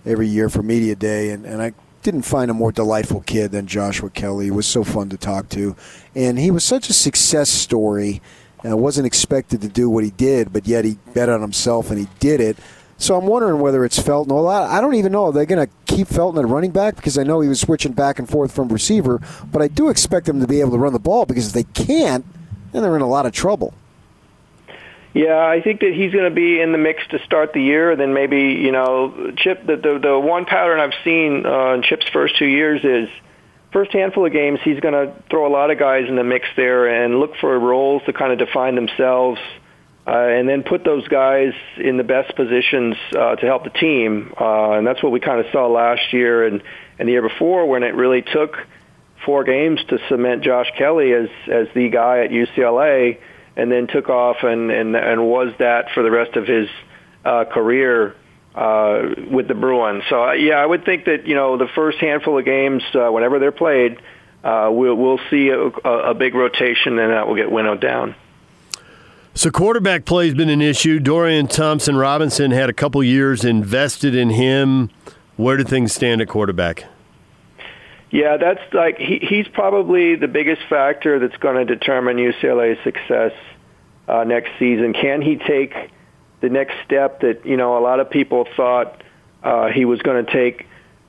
every 0.04 0.26
year 0.26 0.50
for 0.50 0.62
media 0.62 0.94
day, 0.94 1.30
and, 1.30 1.46
and 1.46 1.62
I 1.62 1.72
didn't 2.02 2.22
find 2.22 2.50
a 2.50 2.54
more 2.54 2.72
delightful 2.72 3.20
kid 3.20 3.52
than 3.52 3.66
Joshua 3.66 4.10
Kelley. 4.10 4.46
He 4.46 4.50
was 4.50 4.66
so 4.66 4.84
fun 4.84 5.08
to 5.10 5.16
talk 5.16 5.48
to, 5.50 5.76
and 6.14 6.38
he 6.38 6.50
was 6.50 6.64
such 6.64 6.88
a 6.88 6.92
success 6.92 7.48
story. 7.48 8.20
I 8.64 8.74
wasn't 8.74 9.06
expected 9.06 9.60
to 9.62 9.68
do 9.68 9.90
what 9.90 10.04
he 10.04 10.10
did, 10.10 10.52
but 10.52 10.66
yet 10.66 10.84
he 10.84 10.98
bet 11.14 11.28
on 11.28 11.40
himself 11.40 11.90
and 11.90 11.98
he 11.98 12.06
did 12.20 12.40
it. 12.40 12.56
So 12.96 13.16
I'm 13.16 13.26
wondering 13.26 13.60
whether 13.60 13.84
it's 13.84 13.98
Felton. 13.98 14.32
Well, 14.32 14.46
I 14.46 14.80
don't 14.80 14.94
even 14.94 15.10
know. 15.10 15.32
They're 15.32 15.44
they 15.44 15.54
going 15.54 15.66
to 15.66 15.72
keep 15.96 16.08
Felton 16.08 16.42
at 16.42 16.48
running 16.48 16.70
back? 16.70 16.96
Because 16.96 17.18
I 17.18 17.24
know 17.24 17.40
he 17.40 17.48
was 17.48 17.60
switching 17.60 17.92
back 17.92 18.18
and 18.18 18.28
forth 18.28 18.52
from 18.52 18.68
receiver, 18.68 19.20
but 19.50 19.62
I 19.62 19.68
do 19.68 19.88
expect 19.88 20.26
them 20.26 20.40
to 20.40 20.46
be 20.46 20.60
able 20.60 20.70
to 20.72 20.78
run 20.78 20.92
the 20.92 20.98
ball 20.98 21.26
because 21.26 21.48
if 21.48 21.52
they 21.52 21.64
can't, 21.84 22.24
then 22.72 22.82
they're 22.82 22.96
in 22.96 23.02
a 23.02 23.08
lot 23.08 23.26
of 23.26 23.32
trouble. 23.32 23.74
Yeah, 25.14 25.36
I 25.36 25.60
think 25.60 25.80
that 25.80 25.92
he's 25.92 26.12
going 26.12 26.24
to 26.24 26.34
be 26.34 26.60
in 26.60 26.72
the 26.72 26.78
mix 26.78 27.06
to 27.08 27.22
start 27.24 27.52
the 27.52 27.60
year. 27.60 27.96
Then 27.96 28.14
maybe 28.14 28.40
you 28.40 28.72
know, 28.72 29.32
Chip. 29.36 29.66
The 29.66 29.76
the, 29.76 29.98
the 29.98 30.18
one 30.18 30.46
pattern 30.46 30.80
I've 30.80 30.94
seen 31.04 31.44
uh, 31.44 31.74
in 31.74 31.82
Chip's 31.82 32.08
first 32.12 32.38
two 32.38 32.46
years 32.46 32.82
is 32.82 33.10
first 33.72 33.92
handful 33.92 34.24
of 34.24 34.32
games 34.32 34.60
he's 34.64 34.80
going 34.80 34.94
to 34.94 35.14
throw 35.30 35.46
a 35.46 35.52
lot 35.52 35.70
of 35.70 35.78
guys 35.78 36.08
in 36.08 36.16
the 36.16 36.24
mix 36.24 36.46
there 36.56 37.04
and 37.04 37.18
look 37.20 37.36
for 37.40 37.58
roles 37.58 38.02
to 38.04 38.12
kind 38.12 38.32
of 38.32 38.38
define 38.38 38.74
themselves, 38.74 39.40
uh, 40.06 40.10
and 40.10 40.48
then 40.48 40.62
put 40.62 40.82
those 40.84 41.06
guys 41.08 41.52
in 41.76 41.98
the 41.98 42.04
best 42.04 42.34
positions 42.34 42.96
uh, 43.14 43.36
to 43.36 43.44
help 43.44 43.64
the 43.64 43.70
team. 43.70 44.32
Uh, 44.40 44.72
and 44.72 44.86
that's 44.86 45.02
what 45.02 45.12
we 45.12 45.20
kind 45.20 45.44
of 45.44 45.46
saw 45.52 45.66
last 45.66 46.12
year 46.12 46.46
and 46.46 46.62
and 46.98 47.06
the 47.06 47.12
year 47.12 47.28
before 47.28 47.66
when 47.66 47.82
it 47.82 47.94
really 47.94 48.22
took 48.22 48.56
four 49.26 49.44
games 49.44 49.78
to 49.88 49.98
cement 50.08 50.42
Josh 50.42 50.70
Kelley 50.78 51.12
as 51.12 51.28
as 51.48 51.68
the 51.74 51.90
guy 51.90 52.20
at 52.24 52.30
UCLA 52.30 53.18
and 53.56 53.70
then 53.70 53.86
took 53.86 54.08
off 54.08 54.36
and 54.42 54.70
and 54.70 54.96
and 54.96 55.26
was 55.26 55.52
that 55.58 55.90
for 55.94 56.02
the 56.02 56.10
rest 56.10 56.36
of 56.36 56.46
his 56.46 56.68
uh, 57.24 57.44
career 57.44 58.14
uh, 58.54 59.14
with 59.30 59.48
the 59.48 59.54
Bruins. 59.54 60.04
So 60.08 60.24
uh, 60.24 60.32
yeah, 60.32 60.54
I 60.54 60.66
would 60.66 60.84
think 60.84 61.06
that 61.06 61.26
you 61.26 61.34
know 61.34 61.56
the 61.56 61.68
first 61.74 61.98
handful 61.98 62.38
of 62.38 62.44
games, 62.44 62.82
uh, 62.94 63.10
whenever 63.10 63.38
they're 63.38 63.52
played, 63.52 63.98
uh, 64.44 64.70
we'll 64.72 64.94
we'll 64.94 65.20
see 65.30 65.48
a, 65.48 65.66
a 65.66 66.14
big 66.14 66.34
rotation, 66.34 66.98
and 66.98 67.12
that 67.12 67.26
will 67.26 67.36
get 67.36 67.50
winnowed 67.50 67.80
down. 67.80 68.14
So 69.34 69.50
quarterback 69.50 70.04
play 70.04 70.26
has 70.26 70.34
been 70.34 70.50
an 70.50 70.60
issue. 70.60 71.00
Dorian 71.00 71.46
Thompson 71.46 71.96
Robinson 71.96 72.50
had 72.50 72.68
a 72.68 72.74
couple 72.74 73.02
years 73.02 73.46
invested 73.46 74.14
in 74.14 74.28
him. 74.28 74.90
Where 75.36 75.56
do 75.56 75.64
things 75.64 75.94
stand 75.94 76.20
at 76.20 76.28
quarterback? 76.28 76.84
Yeah, 78.12 78.36
that's 78.36 78.60
like 78.74 78.98
he, 78.98 79.20
he's 79.26 79.48
probably 79.48 80.16
the 80.16 80.28
biggest 80.28 80.60
factor 80.68 81.18
that's 81.18 81.36
going 81.38 81.56
to 81.56 81.64
determine 81.64 82.18
UCLA's 82.18 82.78
success 82.84 83.32
uh, 84.06 84.24
next 84.24 84.50
season. 84.58 84.92
Can 84.92 85.22
he 85.22 85.36
take 85.36 85.74
the 86.42 86.50
next 86.50 86.74
step 86.84 87.22
that 87.22 87.46
you 87.46 87.56
know 87.56 87.78
a 87.78 87.80
lot 87.80 88.00
of 88.00 88.10
people 88.10 88.46
thought 88.54 89.02
uh, 89.42 89.68
he 89.68 89.86
was 89.86 90.02
going 90.02 90.26
to 90.26 90.30
take 90.30 90.66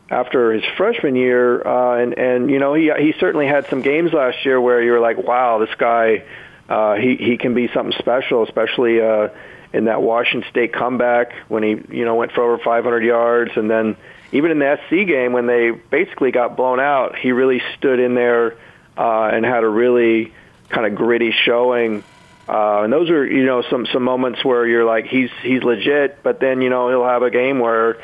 after 0.10 0.54
his 0.54 0.64
freshman 0.78 1.18
year? 1.18 1.62
Uh, 1.68 2.02
and 2.02 2.18
and 2.18 2.50
you 2.50 2.60
know 2.60 2.74
he 2.74 2.90
he 2.98 3.14
certainly 3.20 3.48
had 3.48 3.68
some 3.70 3.82
games 3.82 4.14
last 4.14 4.46
year 4.46 4.62
where 4.62 4.82
you 4.82 4.94
were 4.94 5.02
like, 5.02 5.18
wow, 5.18 5.60
this 5.60 5.76
guy 5.78 6.24
uh, 6.70 6.96
he 6.96 7.18
he 7.18 7.38
can 7.38 7.54
be 7.54 7.68
something 7.74 7.98
special, 8.00 8.44
especially. 8.44 9.02
Uh, 9.02 9.28
in 9.74 9.86
that 9.86 10.04
Washington 10.04 10.48
State 10.52 10.72
comeback 10.72 11.34
when 11.48 11.64
he, 11.64 11.70
you 11.98 12.06
know, 12.06 12.14
went 12.14 12.32
for 12.32 12.44
over 12.44 12.60
500 12.64 13.04
yards, 13.04 13.54
and 13.56 13.72
then 13.72 13.98
even 14.34 14.52
in 14.52 14.60
the 14.60 14.80
SC 14.88 15.08
game 15.08 15.32
when 15.32 15.46
they 15.46 15.70
basically 15.72 16.32
got 16.32 16.58
blown 16.58 16.80
out, 16.80 17.18
he 17.18 17.32
really 17.32 17.62
stood 17.78 18.00
in 18.00 18.16
there 18.16 18.58
uh, 18.98 19.30
and 19.32 19.46
had 19.46 19.64
a 19.64 19.70
really 19.70 20.34
kind 20.70 20.88
of 20.88 20.96
gritty 20.96 21.32
showing. 21.32 22.04
Uh, 22.50 22.82
and 22.82 22.92
those 22.92 23.10
are 23.10 23.26
you 23.26 23.46
know 23.46 23.62
some 23.70 23.86
some 23.94 24.04
moments 24.04 24.44
where 24.44 24.68
you're 24.68 24.84
like 24.84 25.06
he's 25.06 25.30
he's 25.44 25.64
legit, 25.64 26.24
but 26.24 26.40
then 26.40 26.62
you 26.62 26.70
know 26.70 26.90
he'll 26.90 27.06
have 27.06 27.22
a 27.22 27.30
game 27.30 27.60
where 27.60 28.02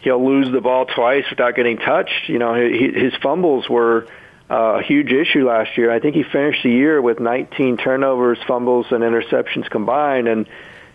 he'll 0.00 0.24
lose 0.24 0.50
the 0.50 0.60
ball 0.60 0.86
twice 0.86 1.24
without 1.30 1.54
getting 1.54 1.76
touched. 1.76 2.28
You 2.28 2.38
know 2.38 2.54
he, 2.54 2.90
his 2.92 3.14
fumbles 3.22 3.68
were 3.68 4.08
uh, 4.50 4.80
a 4.80 4.82
huge 4.82 5.12
issue 5.12 5.46
last 5.46 5.76
year. 5.76 5.92
I 5.92 6.00
think 6.00 6.16
he 6.16 6.24
finished 6.24 6.62
the 6.62 6.70
year 6.70 7.00
with 7.00 7.20
19 7.20 7.76
turnovers, 7.76 8.38
fumbles, 8.48 8.86
and 8.90 9.04
interceptions 9.04 9.68
combined, 9.70 10.26
and 10.26 10.48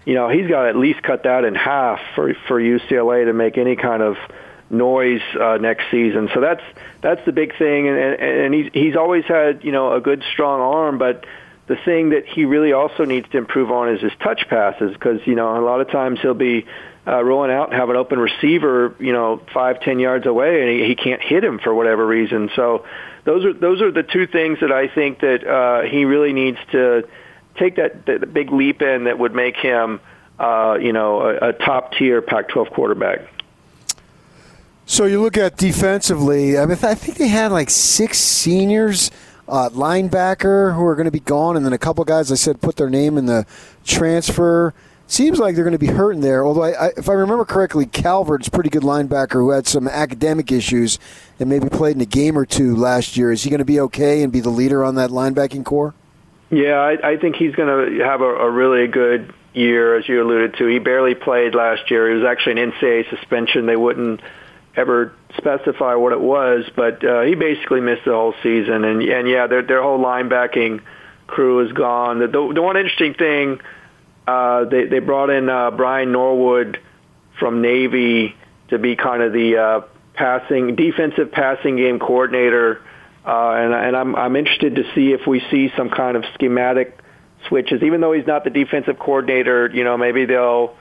you 0.06 0.16
know 0.16 0.28
he's 0.28 0.48
got 0.48 0.64
to 0.64 0.70
at 0.70 0.76
least 0.76 1.04
cut 1.04 1.24
that 1.24 1.46
in 1.46 1.54
half 1.54 2.00
for 2.16 2.34
for 2.48 2.60
UCLA 2.60 3.26
to 3.26 3.34
make 3.34 3.58
any 3.60 3.76
kind 3.76 4.02
of 4.02 4.18
noise 4.72 5.22
uh, 5.40 5.58
next 5.58 5.86
season. 5.92 6.30
So 6.34 6.42
that's 6.42 6.64
that's 7.02 7.24
the 7.26 7.32
big 7.32 7.58
thing, 7.58 7.88
and, 7.88 7.98
and, 7.98 8.54
he's 8.54 8.72
he's 8.74 8.96
always 8.96 9.26
had 9.26 9.64
you 9.64 9.72
know 9.72 9.94
a 9.94 10.02
good 10.02 10.24
strong 10.32 10.62
arm, 10.62 10.98
but 10.98 11.26
the 11.68 11.76
thing 11.76 12.10
that 12.10 12.26
he 12.26 12.46
really 12.46 12.74
also 12.74 13.06
needs 13.06 13.30
to 13.30 13.38
improve 13.38 13.72
on 13.72 13.90
is 13.90 14.02
his 14.02 14.12
touch 14.22 14.48
passes 14.50 14.94
because 14.94 15.20
you 15.26 15.36
know 15.36 15.58
a 15.58 15.64
lot 15.64 15.82
of 15.82 15.90
times 15.90 16.20
he'll 16.22 16.34
be 16.34 16.66
uh, 17.08 17.24
rolling 17.24 17.52
out 17.52 17.70
and 17.70 17.80
have 17.80 17.90
an 17.90 17.96
open 17.96 18.20
receiver 18.20 18.96
you 19.00 19.14
know 19.14 19.42
five 19.54 19.82
ten 19.82 20.00
yards 20.00 20.26
away 20.26 20.62
and 20.62 20.70
he, 20.70 20.88
he 20.88 20.96
can't 20.96 21.22
hit 21.22 21.44
him 21.44 21.60
for 21.60 21.74
whatever 21.74 22.06
reason. 22.06 22.50
So 22.56 22.86
those 23.24 23.46
are 23.46 23.54
those 23.54 23.82
are 23.82 23.92
the 23.92 24.04
two 24.04 24.28
things 24.28 24.60
that 24.62 24.72
I 24.72 24.88
think 24.88 25.20
that 25.20 25.48
uh, 25.48 25.90
he 25.90 26.06
really 26.06 26.34
needs 26.34 26.58
to 26.72 27.08
take 27.58 27.76
that, 27.76 28.06
that 28.06 28.34
big 28.34 28.52
leap 28.52 28.82
in 28.82 29.06
that 29.06 29.20
would 29.20 29.34
make 29.34 29.56
him 29.58 30.00
uh, 30.40 30.78
you 30.80 30.94
know 30.94 31.22
a, 31.22 31.50
a 31.50 31.54
top 31.54 31.94
tier 31.94 32.22
Pac-12 32.22 32.74
quarterback. 32.74 33.22
So 34.92 35.06
you 35.06 35.22
look 35.22 35.38
at 35.38 35.56
defensively. 35.56 36.58
I 36.58 36.66
mean, 36.66 36.78
I 36.84 36.96
think 36.96 37.18
they 37.18 37.30
had 37.30 37.54
like 37.54 37.70
six 37.70 38.18
seniors, 38.18 39.10
uh, 39.48 39.70
linebacker 39.70 40.76
who 40.76 40.84
are 40.84 40.98
going 40.98 41.06
to 41.06 41.12
be 41.12 41.22
gone, 41.22 41.56
and 41.56 41.66
then 41.66 41.72
a 41.72 41.78
couple 41.78 42.04
guys 42.04 42.30
I 42.30 42.36
said 42.36 42.60
put 42.60 42.76
their 42.76 42.90
name 42.90 43.18
in 43.18 43.26
the 43.26 43.46
transfer. 43.86 44.74
seems 45.08 45.40
like 45.40 45.56
they're 45.56 45.64
going 45.64 45.72
to 45.72 45.80
be 45.80 45.88
hurting 45.88 46.20
there. 46.20 46.46
Although, 46.46 46.64
I, 46.64 46.88
I, 46.88 46.92
if 46.98 47.08
I 47.08 47.14
remember 47.14 47.46
correctly, 47.46 47.86
Calvert's 47.86 48.50
pretty 48.50 48.70
good 48.70 48.84
linebacker 48.84 49.36
who 49.36 49.52
had 49.52 49.66
some 49.66 49.88
academic 49.88 50.52
issues 50.52 51.00
and 51.40 51.50
maybe 51.50 51.70
played 51.70 51.96
in 51.96 52.02
a 52.02 52.06
game 52.06 52.38
or 52.38 52.46
two 52.46 52.76
last 52.76 53.16
year. 53.16 53.32
Is 53.32 53.44
he 53.44 53.50
going 53.50 53.60
to 53.60 53.66
be 53.66 53.80
okay 53.80 54.22
and 54.24 54.34
be 54.34 54.42
the 54.42 54.50
leader 54.50 54.84
on 54.84 54.96
that 54.96 55.10
linebacking 55.10 55.64
corps? 55.64 55.94
Yeah, 56.50 56.76
I, 56.76 57.12
I 57.12 57.18
think 57.18 57.38
he's 57.38 57.56
going 57.56 57.98
to 57.98 58.04
have 58.04 58.20
a, 58.20 58.26
a 58.26 58.52
really 58.52 58.88
good 58.88 59.34
year, 59.54 59.96
as 59.96 60.10
you 60.10 60.22
alluded 60.22 60.58
to. 60.58 60.68
He 60.68 60.80
barely 60.80 61.16
played 61.16 61.56
last 61.56 61.90
year. 61.90 62.10
He 62.10 62.16
was 62.16 62.26
actually 62.26 62.62
an 62.62 62.74
NCAA 62.74 63.10
suspension. 63.10 63.68
They 63.68 63.78
wouldn't 63.78 64.20
ever 64.76 65.14
specify 65.38 65.96
what 65.96 66.14
it 66.14 66.22
was, 66.22 66.66
but 66.76 67.04
uh, 67.04 67.22
he 67.22 67.36
basically 67.36 67.82
missed 67.82 68.06
the 68.06 68.12
whole 68.12 68.34
season. 68.42 68.84
And 68.84 69.02
and 69.02 69.28
yeah, 69.28 69.48
their 69.48 69.62
their 69.62 69.82
whole 69.82 70.00
linebacking 70.00 70.82
crew 71.28 71.66
is 71.66 71.72
gone. 71.74 72.20
The 72.20 72.28
the, 72.28 72.52
the 72.56 72.62
one 72.62 72.78
interesting 72.78 73.14
thing, 73.14 73.60
uh, 74.28 74.66
they 74.66 74.86
they 74.86 75.00
brought 75.00 75.30
in 75.30 75.50
uh, 75.50 75.72
Brian 75.72 76.12
Norwood 76.12 76.80
from 77.40 77.62
Navy 77.62 78.36
to 78.70 78.80
be 78.80 78.96
kind 78.96 79.22
of 79.22 79.34
the 79.34 79.58
uh, 79.58 79.82
passing 80.14 80.76
defensive 80.76 81.32
passing 81.32 81.78
game 81.78 82.00
coordinator. 82.00 82.82
Uh, 83.24 83.52
and, 83.52 83.74
and 83.74 83.96
I'm, 83.96 84.16
I'm 84.16 84.36
interested 84.36 84.76
to 84.78 84.84
see 84.96 85.12
if 85.12 85.28
we 85.28 85.44
see 85.52 85.72
some 85.78 85.92
kind 85.92 86.18
of 86.18 86.24
schematic 86.34 86.98
switches. 87.48 87.84
Even 87.84 88.02
though 88.02 88.14
he's 88.14 88.26
not 88.26 88.44
the 88.44 88.50
defensive 88.50 88.98
coordinator, 88.98 89.70
you 89.72 89.84
know, 89.84 89.96
maybe 89.96 90.26
they'll 90.26 90.76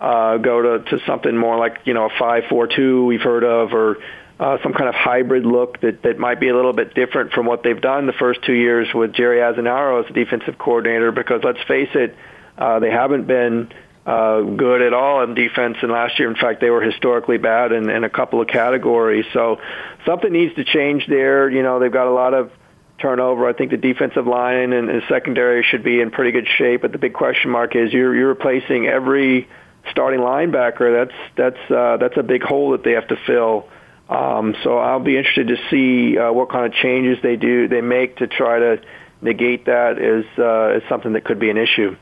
uh, 0.00 0.36
go 0.38 0.78
to, 0.78 0.84
to 0.90 1.04
something 1.06 1.36
more 1.36 1.58
like 1.58 1.78
you 1.84 1.94
know 1.94 2.06
a 2.06 2.18
five 2.18 2.44
four 2.48 2.66
two 2.66 3.04
we've 3.06 3.22
heard 3.22 3.44
of, 3.44 3.72
or 3.72 3.98
uh, 4.38 4.58
some 4.62 4.72
kind 4.72 4.88
of 4.88 4.94
hybrid 4.94 5.46
look 5.46 5.80
that 5.80 6.02
that 6.02 6.18
might 6.18 6.40
be 6.40 6.48
a 6.48 6.56
little 6.56 6.72
bit 6.72 6.94
different 6.94 7.32
from 7.32 7.46
what 7.46 7.62
they've 7.62 7.80
done 7.80 8.06
the 8.06 8.12
first 8.12 8.42
two 8.42 8.52
years 8.52 8.88
with 8.92 9.12
Jerry 9.12 9.38
Azzinaro 9.38 10.02
as 10.02 10.08
the 10.08 10.14
defensive 10.14 10.58
coordinator. 10.58 11.12
Because 11.12 11.42
let's 11.44 11.62
face 11.68 11.90
it, 11.94 12.16
uh, 12.58 12.80
they 12.80 12.90
haven't 12.90 13.26
been 13.26 13.72
uh, 14.06 14.40
good 14.42 14.82
at 14.82 14.92
all 14.92 15.22
in 15.22 15.34
defense. 15.34 15.78
And 15.82 15.90
last 15.90 16.18
year, 16.18 16.28
in 16.28 16.36
fact, 16.36 16.60
they 16.60 16.70
were 16.70 16.82
historically 16.82 17.38
bad 17.38 17.72
in, 17.72 17.88
in 17.88 18.04
a 18.04 18.10
couple 18.10 18.40
of 18.40 18.48
categories. 18.48 19.24
So 19.32 19.60
something 20.04 20.32
needs 20.32 20.54
to 20.56 20.64
change 20.64 21.06
there. 21.06 21.48
You 21.48 21.62
know, 21.62 21.78
they've 21.78 21.92
got 21.92 22.08
a 22.08 22.12
lot 22.12 22.34
of 22.34 22.50
turnover. 22.98 23.48
I 23.48 23.52
think 23.52 23.70
the 23.70 23.76
defensive 23.76 24.26
line 24.26 24.72
and 24.72 24.88
the 24.88 25.02
secondary 25.08 25.62
should 25.62 25.82
be 25.82 26.00
in 26.00 26.10
pretty 26.10 26.32
good 26.32 26.48
shape. 26.58 26.82
But 26.82 26.92
the 26.92 26.98
big 26.98 27.14
question 27.14 27.50
mark 27.50 27.74
is 27.76 27.92
you're 27.92 28.14
you're 28.14 28.28
replacing 28.28 28.86
every 28.86 29.48
starting 29.90 30.20
linebacker. 30.20 31.06
That's 31.06 31.18
that's 31.36 31.70
uh, 31.70 31.96
that's 31.98 32.16
a 32.16 32.22
big 32.22 32.42
hole 32.42 32.72
that 32.72 32.84
they 32.84 32.92
have 32.92 33.08
to 33.08 33.16
fill. 33.26 33.68
Um, 34.08 34.54
so 34.62 34.78
I'll 34.78 35.00
be 35.00 35.16
interested 35.16 35.48
to 35.48 35.56
see 35.70 36.18
uh, 36.18 36.32
what 36.32 36.50
kind 36.50 36.66
of 36.66 36.72
changes 36.74 37.18
they 37.22 37.36
do 37.36 37.68
they 37.68 37.80
make 37.80 38.18
to 38.18 38.26
try 38.26 38.58
to 38.58 38.80
negate 39.22 39.64
that 39.66 39.98
as 39.98 40.24
uh, 40.38 40.76
as 40.76 40.82
something 40.88 41.14
that 41.14 41.24
could 41.24 41.38
be 41.38 41.50
an 41.50 41.56
issue. 41.56 41.96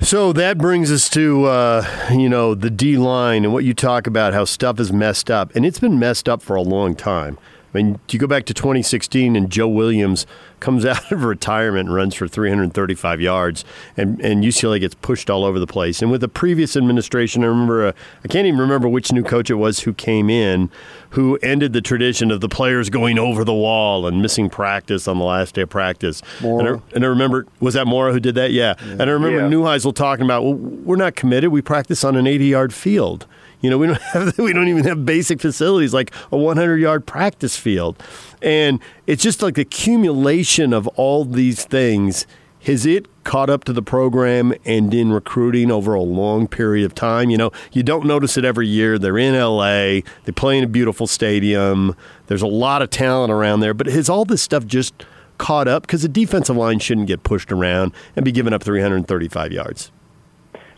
So 0.00 0.32
that 0.32 0.58
brings 0.58 0.92
us 0.92 1.08
to 1.10 1.44
uh, 1.44 2.08
you 2.12 2.28
know 2.28 2.54
the 2.54 2.70
D 2.70 2.96
line 2.96 3.44
and 3.44 3.52
what 3.52 3.64
you 3.64 3.74
talk 3.74 4.06
about 4.06 4.32
how 4.32 4.44
stuff 4.44 4.80
is 4.80 4.92
messed 4.92 5.30
up, 5.30 5.54
and 5.54 5.64
it's 5.66 5.80
been 5.80 5.98
messed 5.98 6.28
up 6.28 6.42
for 6.42 6.56
a 6.56 6.62
long 6.62 6.94
time. 6.94 7.38
I 7.78 7.82
mean, 7.82 8.00
you 8.10 8.18
go 8.18 8.26
back 8.26 8.44
to 8.46 8.54
2016 8.54 9.36
and 9.36 9.50
Joe 9.50 9.68
Williams 9.68 10.26
comes 10.58 10.84
out 10.86 11.12
of 11.12 11.22
retirement 11.22 11.88
and 11.88 11.94
runs 11.94 12.14
for 12.14 12.26
335 12.26 13.20
yards, 13.20 13.64
and, 13.96 14.20
and 14.20 14.42
UCLA 14.42 14.80
gets 14.80 14.96
pushed 14.96 15.30
all 15.30 15.44
over 15.44 15.60
the 15.60 15.66
place. 15.66 16.02
And 16.02 16.10
with 16.10 16.20
the 16.20 16.28
previous 16.28 16.76
administration, 16.76 17.44
I 17.44 17.46
remember, 17.46 17.86
uh, 17.86 17.92
I 18.24 18.28
can't 18.28 18.46
even 18.48 18.58
remember 18.58 18.88
which 18.88 19.12
new 19.12 19.22
coach 19.22 19.48
it 19.48 19.54
was 19.54 19.80
who 19.80 19.94
came 19.94 20.28
in, 20.28 20.70
who 21.10 21.36
ended 21.36 21.72
the 21.72 21.80
tradition 21.80 22.32
of 22.32 22.40
the 22.40 22.48
players 22.48 22.90
going 22.90 23.16
over 23.16 23.44
the 23.44 23.54
wall 23.54 24.08
and 24.08 24.20
missing 24.20 24.50
practice 24.50 25.06
on 25.06 25.18
the 25.18 25.24
last 25.24 25.54
day 25.54 25.62
of 25.62 25.70
practice. 25.70 26.20
And 26.58 26.68
I, 26.68 26.82
and 26.96 27.04
I, 27.04 27.08
remember, 27.08 27.46
was 27.60 27.74
that 27.74 27.86
Mora 27.86 28.12
who 28.12 28.18
did 28.18 28.34
that? 28.34 28.50
Yeah. 28.50 28.74
yeah. 28.84 28.92
And 28.92 29.02
I 29.02 29.10
remember 29.10 29.38
yeah. 29.38 29.48
Neuheisel 29.48 29.94
talking 29.94 30.24
about, 30.24 30.42
well, 30.42 30.54
we're 30.54 30.96
not 30.96 31.14
committed. 31.14 31.52
We 31.52 31.62
practice 31.62 32.02
on 32.02 32.16
an 32.16 32.26
80 32.26 32.46
yard 32.46 32.74
field. 32.74 33.26
You 33.60 33.70
know, 33.70 33.78
we 33.78 33.86
don't 33.88 34.00
have 34.12 34.38
we 34.38 34.52
don't 34.52 34.68
even 34.68 34.84
have 34.84 35.04
basic 35.04 35.40
facilities 35.40 35.94
like 35.94 36.12
a 36.30 36.36
100 36.36 36.76
yard 36.78 37.06
practice 37.06 37.56
field, 37.56 38.02
and 38.42 38.80
it's 39.06 39.22
just 39.22 39.42
like 39.42 39.54
the 39.54 39.62
accumulation 39.62 40.72
of 40.72 40.86
all 40.88 41.24
these 41.24 41.64
things. 41.64 42.26
Has 42.64 42.84
it 42.84 43.06
caught 43.22 43.48
up 43.48 43.62
to 43.64 43.72
the 43.72 43.82
program 43.82 44.52
and 44.64 44.92
in 44.92 45.12
recruiting 45.12 45.70
over 45.70 45.94
a 45.94 46.02
long 46.02 46.48
period 46.48 46.84
of 46.84 46.94
time? 46.94 47.30
You 47.30 47.36
know, 47.36 47.52
you 47.72 47.84
don't 47.84 48.04
notice 48.04 48.36
it 48.36 48.44
every 48.44 48.66
year. 48.66 48.98
They're 48.98 49.16
in 49.16 49.38
LA. 49.38 50.00
They 50.24 50.32
play 50.34 50.58
in 50.58 50.64
a 50.64 50.66
beautiful 50.66 51.06
stadium. 51.06 51.94
There's 52.26 52.42
a 52.42 52.48
lot 52.48 52.82
of 52.82 52.90
talent 52.90 53.32
around 53.32 53.60
there, 53.60 53.74
but 53.74 53.86
has 53.86 54.08
all 54.08 54.24
this 54.24 54.42
stuff 54.42 54.66
just 54.66 55.04
caught 55.38 55.68
up? 55.68 55.82
Because 55.82 56.02
the 56.02 56.08
defensive 56.08 56.56
line 56.56 56.78
shouldn't 56.80 57.06
get 57.06 57.22
pushed 57.22 57.50
around 57.50 57.92
and 58.14 58.24
be 58.24 58.32
giving 58.32 58.52
up 58.52 58.62
335 58.62 59.52
yards. 59.52 59.90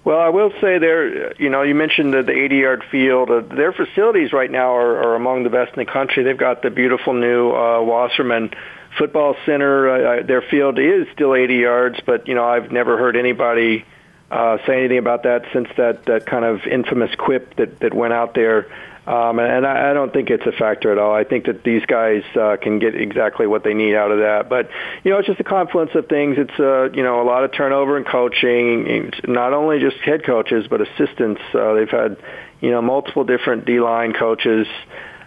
Well, 0.02 0.18
I 0.18 0.30
will 0.30 0.50
say 0.62 0.78
there, 0.78 1.34
you 1.40 1.50
know, 1.50 1.62
you 1.62 1.74
mentioned 1.74 2.14
the, 2.14 2.22
the 2.22 2.32
80-yard 2.32 2.84
field. 2.90 3.30
Uh, 3.30 3.40
their 3.40 3.72
facilities 3.72 4.32
right 4.32 4.50
now 4.50 4.74
are, 4.74 4.96
are 4.96 5.14
among 5.14 5.42
the 5.42 5.50
best 5.50 5.76
in 5.76 5.84
the 5.84 5.90
country. 5.90 6.22
They've 6.22 6.38
got 6.38 6.62
the 6.62 6.70
beautiful 6.70 7.12
new 7.12 7.50
uh, 7.50 7.82
Wasserman 7.82 8.50
Football 8.96 9.36
Center. 9.44 10.20
Uh, 10.20 10.22
their 10.22 10.40
field 10.40 10.78
is 10.78 11.06
still 11.12 11.34
80 11.34 11.54
yards, 11.54 12.00
but 12.06 12.28
you 12.28 12.34
know, 12.34 12.44
I've 12.44 12.72
never 12.72 12.96
heard 12.96 13.14
anybody 13.14 13.84
uh, 14.30 14.58
say 14.66 14.78
anything 14.78 14.98
about 14.98 15.24
that 15.24 15.44
since 15.52 15.68
that 15.76 16.06
that 16.06 16.24
kind 16.24 16.44
of 16.44 16.64
infamous 16.66 17.14
quip 17.16 17.56
that 17.56 17.80
that 17.80 17.92
went 17.92 18.12
out 18.12 18.34
there 18.34 18.68
um, 19.06 19.38
and 19.38 19.66
I, 19.66 19.90
I 19.90 19.94
don't 19.94 20.12
think 20.12 20.28
it's 20.30 20.46
a 20.46 20.52
factor 20.52 20.92
at 20.92 20.98
all. 20.98 21.14
I 21.14 21.24
think 21.24 21.46
that 21.46 21.64
these 21.64 21.84
guys 21.86 22.22
uh, 22.38 22.56
can 22.60 22.78
get 22.78 22.94
exactly 22.94 23.46
what 23.46 23.64
they 23.64 23.72
need 23.72 23.94
out 23.94 24.10
of 24.10 24.18
that. 24.18 24.48
But 24.48 24.70
you 25.04 25.10
know, 25.10 25.18
it's 25.18 25.26
just 25.26 25.40
a 25.40 25.44
confluence 25.44 25.92
of 25.94 26.06
things. 26.08 26.36
It's 26.38 26.60
uh, 26.60 26.90
you 26.92 27.02
know 27.02 27.22
a 27.22 27.24
lot 27.24 27.44
of 27.44 27.52
turnover 27.52 27.96
in 27.96 28.04
coaching, 28.04 29.10
not 29.26 29.52
only 29.54 29.80
just 29.80 29.96
head 29.98 30.24
coaches 30.24 30.66
but 30.68 30.80
assistants. 30.82 31.40
Uh, 31.54 31.74
they've 31.74 31.90
had 31.90 32.18
you 32.60 32.70
know 32.70 32.82
multiple 32.82 33.24
different 33.24 33.64
D 33.64 33.80
line 33.80 34.12
coaches. 34.12 34.66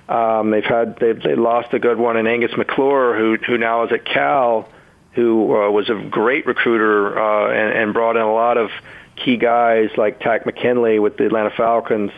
Um, 0.08 0.52
they've 0.52 0.64
had 0.64 1.00
they've 1.00 1.22
they 1.22 1.36
lost 1.36 1.74
a 1.74 1.80
good 1.80 1.98
one 1.98 2.16
in 2.16 2.28
Angus 2.28 2.52
McClure, 2.56 3.18
who 3.18 3.38
who 3.38 3.58
now 3.58 3.86
is 3.86 3.92
at 3.92 4.06
Cal, 4.06 4.70
who 5.14 5.56
uh, 5.56 5.72
was 5.72 5.90
a 5.90 5.96
great 5.96 6.46
recruiter 6.46 7.18
uh, 7.18 7.52
and, 7.52 7.78
and 7.78 7.94
brought 7.94 8.18
in 8.18 8.22
a 8.22 8.34
lot 8.34 8.58
of 8.58 8.70
key 9.16 9.38
guys 9.38 9.90
like 9.98 10.20
Takk 10.20 10.46
McKinley 10.46 11.00
with 11.00 11.18
the 11.18 11.26
Atlanta 11.26 11.52
Falcons 11.56 12.12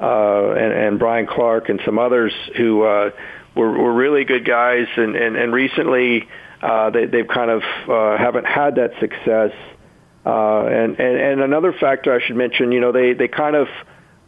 uh, 0.00 0.50
and, 0.52 0.72
and 0.72 0.98
Brian 0.98 1.26
Clark 1.26 1.68
and 1.68 1.80
some 1.84 1.98
others 1.98 2.32
who 2.56 2.82
uh, 2.82 3.10
were, 3.54 3.70
were 3.70 3.92
really 3.92 4.24
good 4.24 4.44
guys. 4.44 4.86
And, 4.96 5.16
and, 5.16 5.36
and 5.36 5.52
recently, 5.52 6.28
uh, 6.62 6.90
they, 6.90 7.06
they've 7.06 7.28
kind 7.28 7.50
of 7.50 7.62
uh, 7.88 8.16
haven't 8.16 8.46
had 8.46 8.76
that 8.76 8.92
success. 9.00 9.52
Uh, 10.24 10.66
and, 10.66 11.00
and, 11.00 11.20
and 11.20 11.40
another 11.40 11.72
factor 11.72 12.14
I 12.14 12.24
should 12.24 12.36
mention, 12.36 12.72
you 12.72 12.80
know, 12.80 12.92
they, 12.92 13.14
they 13.14 13.28
kind 13.28 13.56
of 13.56 13.68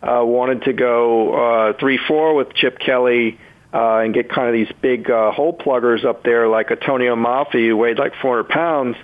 uh, 0.02 0.24
wanted 0.24 0.62
to 0.64 0.72
go 0.72 1.34
uh, 1.34 1.72
3-4 1.74 2.36
with 2.36 2.54
Chip 2.54 2.78
Kelly 2.78 3.38
uh, 3.72 3.98
and 3.98 4.14
get 4.14 4.30
kind 4.30 4.48
of 4.48 4.54
these 4.54 4.74
big 4.80 5.10
uh, 5.10 5.30
hole 5.30 5.52
pluggers 5.52 6.04
up 6.04 6.24
there 6.24 6.48
like 6.48 6.68
Atonio 6.68 7.14
Mafi, 7.16 7.68
who 7.68 7.76
weighed 7.76 7.98
like 7.98 8.14
400 8.20 8.48
pounds. 8.48 8.96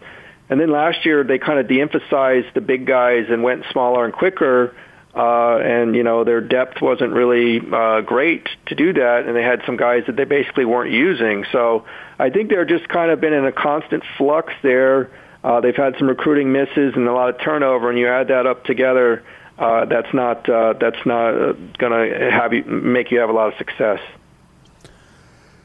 And 0.48 0.60
then 0.60 0.70
last 0.70 1.04
year 1.04 1.22
they 1.22 1.38
kind 1.38 1.58
of 1.58 1.68
de-emphasized 1.68 2.54
the 2.54 2.60
big 2.60 2.86
guys 2.86 3.26
and 3.28 3.42
went 3.42 3.64
smaller 3.72 4.04
and 4.04 4.12
quicker 4.14 4.74
uh, 5.16 5.56
and 5.58 5.96
you 5.96 6.02
know 6.02 6.24
their 6.24 6.40
depth 6.40 6.82
wasn't 6.82 7.12
really 7.12 7.60
uh, 7.72 8.02
great 8.02 8.48
to 8.66 8.74
do 8.74 8.92
that, 8.92 9.24
and 9.26 9.34
they 9.34 9.42
had 9.42 9.62
some 9.64 9.76
guys 9.76 10.04
that 10.06 10.16
they 10.16 10.24
basically 10.24 10.66
weren't 10.66 10.92
using. 10.92 11.46
So 11.52 11.86
I 12.18 12.30
think 12.30 12.50
they're 12.50 12.66
just 12.66 12.88
kind 12.88 13.10
of 13.10 13.20
been 13.20 13.32
in 13.32 13.46
a 13.46 13.52
constant 13.52 14.04
flux 14.18 14.52
there. 14.62 15.10
Uh, 15.42 15.60
they've 15.60 15.76
had 15.76 15.96
some 15.98 16.08
recruiting 16.08 16.52
misses 16.52 16.94
and 16.96 17.08
a 17.08 17.12
lot 17.12 17.30
of 17.30 17.40
turnover, 17.40 17.88
and 17.88 17.98
you 17.98 18.08
add 18.08 18.28
that 18.28 18.46
up 18.46 18.64
together, 18.64 19.24
uh, 19.58 19.86
that's 19.86 20.12
not 20.12 20.48
uh, 20.48 20.74
that's 20.78 21.06
not 21.06 21.34
uh, 21.34 21.52
going 21.78 21.92
to 21.92 22.30
have 22.30 22.52
you 22.52 22.62
make 22.64 23.10
you 23.10 23.18
have 23.20 23.30
a 23.30 23.32
lot 23.32 23.52
of 23.52 23.56
success. 23.56 24.00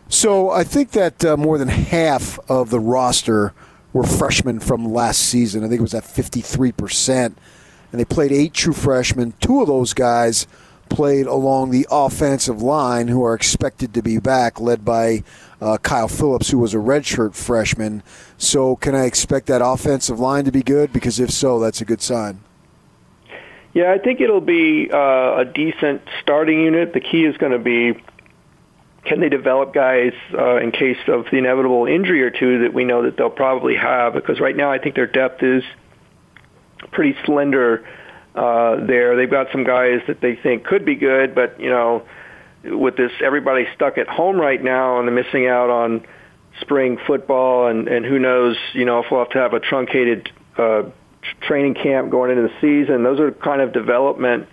So 0.08 0.50
I 0.50 0.64
think 0.64 0.92
that 0.92 1.26
uh, 1.26 1.36
more 1.36 1.58
than 1.58 1.68
half 1.68 2.40
of 2.50 2.70
the 2.70 2.80
roster 2.80 3.54
were 3.92 4.04
freshmen 4.04 4.60
from 4.60 4.86
last 4.86 5.22
season. 5.22 5.64
I 5.64 5.68
think 5.68 5.80
it 5.80 5.82
was 5.82 5.94
at 5.94 6.06
fifty 6.06 6.40
three 6.40 6.72
percent 6.72 7.38
and 7.92 8.00
they 8.00 8.06
played 8.06 8.32
eight 8.32 8.54
true 8.54 8.74
freshmen. 8.74 9.34
Two 9.40 9.62
of 9.62 9.68
those 9.68 9.94
guys 9.94 10.48
played 10.90 11.26
along 11.26 11.72
the 11.72 11.88
offensive 11.90 12.62
line, 12.62 13.08
who 13.08 13.24
are 13.24 13.34
expected 13.34 13.94
to 13.94 14.02
be 14.02 14.20
back, 14.20 14.60
led 14.60 14.84
by 14.84 15.24
uh, 15.62 15.78
Kyle 15.78 16.08
Phillips, 16.08 16.50
who 16.50 16.60
was 16.60 16.74
a 16.74 16.78
redshirt 16.78 17.34
freshman. 17.34 18.04
So, 18.38 18.76
can 18.76 18.94
I 18.94 19.06
expect 19.06 19.48
that 19.48 19.62
offensive 19.64 20.20
line 20.20 20.46
to 20.46 20.52
be 20.52 20.64
good? 20.64 20.92
Because 20.92 21.20
if 21.20 21.32
so, 21.32 21.60
that's 21.60 21.82
a 21.82 21.86
good 21.86 22.02
sign. 22.02 22.42
Yeah, 23.74 23.94
I 23.94 24.00
think 24.00 24.20
it'll 24.20 24.42
be 24.42 24.90
uh, 24.92 24.98
a 25.40 25.46
decent 25.46 26.02
starting 26.22 26.60
unit. 26.60 26.94
The 26.94 27.00
key 27.00 27.24
is 27.24 27.38
going 27.38 27.54
to 27.54 27.60
be 27.60 28.02
can 29.04 29.20
they 29.20 29.30
develop 29.30 29.74
guys 29.74 30.14
uh, 30.38 30.58
in 30.58 30.72
case 30.72 30.98
of 31.08 31.26
the 31.32 31.38
inevitable 31.38 31.88
injury 31.88 32.22
or 32.22 32.30
two 32.30 32.60
that 32.60 32.74
we 32.74 32.84
know 32.84 33.04
that 33.04 33.18
they'll 33.18 33.30
probably 33.32 33.76
have? 33.76 34.14
Because 34.14 34.40
right 34.40 34.56
now 34.56 34.72
I 34.72 34.78
think 34.78 34.96
their 34.96 35.08
depth 35.08 35.42
is 35.42 35.64
pretty 36.92 37.16
slender 37.26 37.88
uh, 38.36 38.86
there. 38.86 39.16
They've 39.16 39.30
got 39.30 39.48
some 39.52 39.64
guys 39.64 40.02
that 40.08 40.22
they 40.22 40.36
think 40.36 40.66
could 40.66 40.86
be 40.86 40.96
good, 40.96 41.36
but 41.36 41.60
you 41.60 41.70
know, 41.70 42.04
with 42.64 42.96
this 42.96 43.12
everybody 43.24 43.66
stuck 43.76 43.98
at 43.98 44.08
home 44.08 44.38
right 44.40 44.62
now 44.62 45.00
and 45.00 45.08
they're 45.08 45.24
missing 45.24 45.48
out 45.48 45.70
on 45.70 46.06
spring 46.62 46.98
football 47.08 47.68
and 47.68 47.88
and 47.88 48.06
who 48.06 48.20
knows, 48.20 48.56
you 48.74 48.86
know, 48.86 49.00
if 49.00 49.06
we'll 49.12 49.22
have 49.22 49.30
to 49.32 49.40
have 49.40 49.54
a 49.54 49.60
truncated 49.60 50.30
uh, 50.58 50.84
training 51.42 51.76
camp 51.76 52.10
going 52.10 52.32
into 52.32 52.44
the 52.44 52.54
season. 52.62 53.04
Those 53.04 53.20
are 53.20 53.32
kind 53.32 53.62
of 53.62 53.74
development 53.74 54.48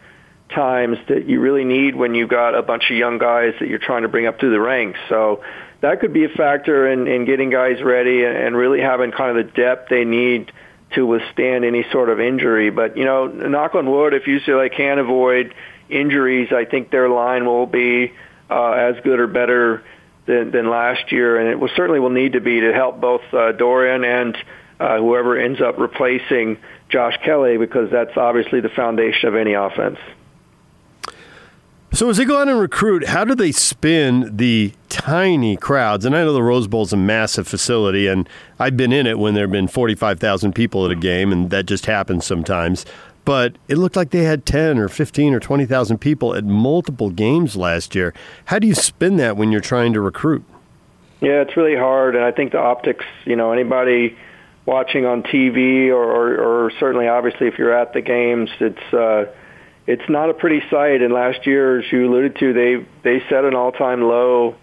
times 0.55 0.97
that 1.09 1.29
you 1.29 1.41
really 1.41 1.65
need 1.65 1.95
when 1.95 2.15
you've 2.15 2.31
got 2.31 2.55
a 2.55 2.63
bunch 2.63 2.91
of 2.91 2.97
young 2.97 3.19
guys 3.19 3.55
that 3.61 3.69
you're 3.69 3.79
trying 3.79 4.03
to 4.03 4.09
bring 4.09 4.27
up 4.27 4.41
through 4.41 4.51
the 4.51 4.61
ranks. 4.61 4.99
So 5.09 5.43
that 5.81 6.01
could 6.01 6.13
be 6.13 6.25
a 6.25 6.29
factor 6.29 6.91
in, 6.91 7.07
in 7.07 7.25
getting 7.25 7.51
guys 7.51 7.83
ready 7.83 8.25
and 8.25 8.57
really 8.57 8.81
having 8.81 9.13
kind 9.13 9.37
of 9.37 9.47
the 9.47 9.53
depth 9.53 9.91
they 9.91 10.05
need 10.05 10.53
to 10.95 11.07
withstand 11.07 11.65
any 11.65 11.85
sort 11.93 12.09
of 12.09 12.21
injury. 12.21 12.71
But, 12.71 12.97
you 12.97 13.05
know, 13.05 13.27
knock 13.27 13.75
on 13.75 13.91
wood, 13.91 14.15
if 14.15 14.25
UCLA 14.25 14.75
can 14.75 14.99
avoid 14.99 15.55
injuries, 15.89 16.49
I 16.53 16.65
think 16.65 16.91
their 16.91 17.09
line 17.09 17.45
will 17.45 17.67
be 17.67 18.13
uh, 18.51 18.71
as 18.73 18.97
good 19.05 19.21
or 19.21 19.27
better 19.27 19.85
than, 20.27 20.51
than 20.51 20.71
last 20.71 21.13
year. 21.13 21.39
And 21.39 21.51
it 21.51 21.59
will 21.59 21.71
certainly 21.77 22.01
will 22.01 22.11
need 22.11 22.33
to 22.33 22.41
be 22.41 22.61
to 22.61 22.73
help 22.73 23.01
both 23.01 23.23
uh, 23.33 23.53
Dorian 23.53 24.05
and 24.05 24.37
uh, 24.81 24.99
whoever 24.99 25.37
ends 25.37 25.61
up 25.61 25.79
replacing 25.79 26.59
Josh 26.89 27.19
Kelley 27.25 27.59
because 27.59 27.91
that's 27.91 28.17
obviously 28.17 28.61
the 28.61 28.69
foundation 28.71 29.29
of 29.29 29.35
any 29.35 29.55
offense. 29.55 29.99
So 31.99 32.09
as 32.09 32.17
they 32.17 32.25
go 32.25 32.41
out 32.41 32.47
and 32.47 32.61
recruit, 32.61 33.09
how 33.09 33.25
do 33.25 33.35
they 33.35 33.51
spin 33.51 34.37
the 34.37 34.73
tiny 34.89 35.57
crowds? 35.57 36.05
And 36.05 36.15
I 36.15 36.23
know 36.23 36.33
the 36.33 36.45
Rose 36.45 36.69
Bowl 36.69 36.83
is 36.83 36.93
a 36.93 36.97
massive 36.97 37.49
facility, 37.49 38.07
and 38.07 38.29
I've 38.57 38.77
been 38.77 38.93
in 38.93 39.05
it 39.05 39.19
when 39.19 39.35
there 39.35 39.43
have 39.43 39.51
been 39.51 39.67
45,000 39.67 40.55
people 40.55 40.85
at 40.85 40.93
a 40.93 40.95
game, 40.95 41.33
and 41.33 41.51
that 41.51 41.67
just 41.67 41.87
happens 41.87 42.25
sometimes. 42.25 42.87
But 43.25 43.57
it 43.67 43.79
looked 43.79 43.97
like 43.97 44.11
they 44.11 44.23
had 44.23 44.47
10 44.47 44.79
or 44.79 44.87
15 44.87 45.35
or 45.35 45.41
20,000 45.41 45.99
people 45.99 46.37
at 46.37 46.45
multiple 46.45 47.11
games 47.11 47.57
last 47.57 47.97
year. 47.97 48.15
How 48.45 48.61
do 48.61 48.69
you 48.69 48.77
spin 48.77 49.17
that 49.17 49.37
when 49.37 49.51
you're 49.51 49.61
trying 49.61 49.93
to 49.95 50.01
recruit? 50.01 50.45
Yeah, 51.21 51.41
it's 51.41 51.57
really 51.57 51.75
hard, 51.75 52.15
and 52.15 52.23
I 52.23 52.31
think 52.31 52.53
the 52.53 52.61
optics, 52.61 53.07
you 53.25 53.35
know, 53.35 53.51
anybody 53.51 54.17
watching 54.67 55.05
on 55.05 55.25
TV 55.25 55.89
or, 55.89 56.05
or, 56.05 56.67
or 56.67 56.71
certainly 56.79 57.09
obviously 57.09 57.49
if 57.49 57.59
you're 57.59 57.77
at 57.77 57.93
the 57.93 58.03
games, 58.03 58.51
it's 58.61 58.95
uh, 58.95 59.25
it's 59.89 60.09
not 60.11 60.29
a 60.29 60.35
pretty 60.35 60.61
sight. 60.71 61.01
And 61.01 61.15
last 61.15 61.47
year, 61.47 61.81
as 61.81 61.91
you 61.91 62.09
alluded 62.09 62.37
to, 62.37 62.53
they 62.53 62.87
they 63.03 63.25
set 63.31 63.45
an 63.45 63.55
all-time 63.55 64.03
low 64.03 64.55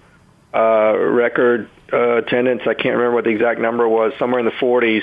uh, 0.54 0.96
record 0.98 1.68
uh, 1.92 2.18
attendance. 2.18 2.62
I 2.62 2.76
can't 2.76 2.96
remember 2.96 3.16
what 3.16 3.24
the 3.24 3.32
exact 3.32 3.60
number 3.60 3.90
was, 3.90 4.14
somewhere 4.20 4.40
in 4.40 4.46
the 4.46 4.52
40s, 4.52 5.02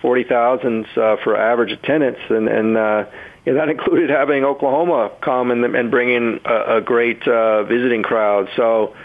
40,000 0.00 0.86
uh, 0.96 1.16
for 1.22 1.36
average 1.36 1.72
attendance, 1.72 2.18
and 2.30 2.48
and 2.48 2.76
uh, 2.76 3.04
yeah, 3.44 3.52
that 3.52 3.68
included 3.76 4.08
having 4.08 4.44
Oklahoma 4.44 5.12
come 5.20 5.50
and 5.50 5.62
and 5.76 5.90
bring 5.90 6.08
in 6.08 6.40
a, 6.46 6.78
a 6.78 6.80
great 6.80 7.22
uh, 7.28 7.62
visiting 7.64 8.02
crowd. 8.02 8.48
So. 8.56 8.96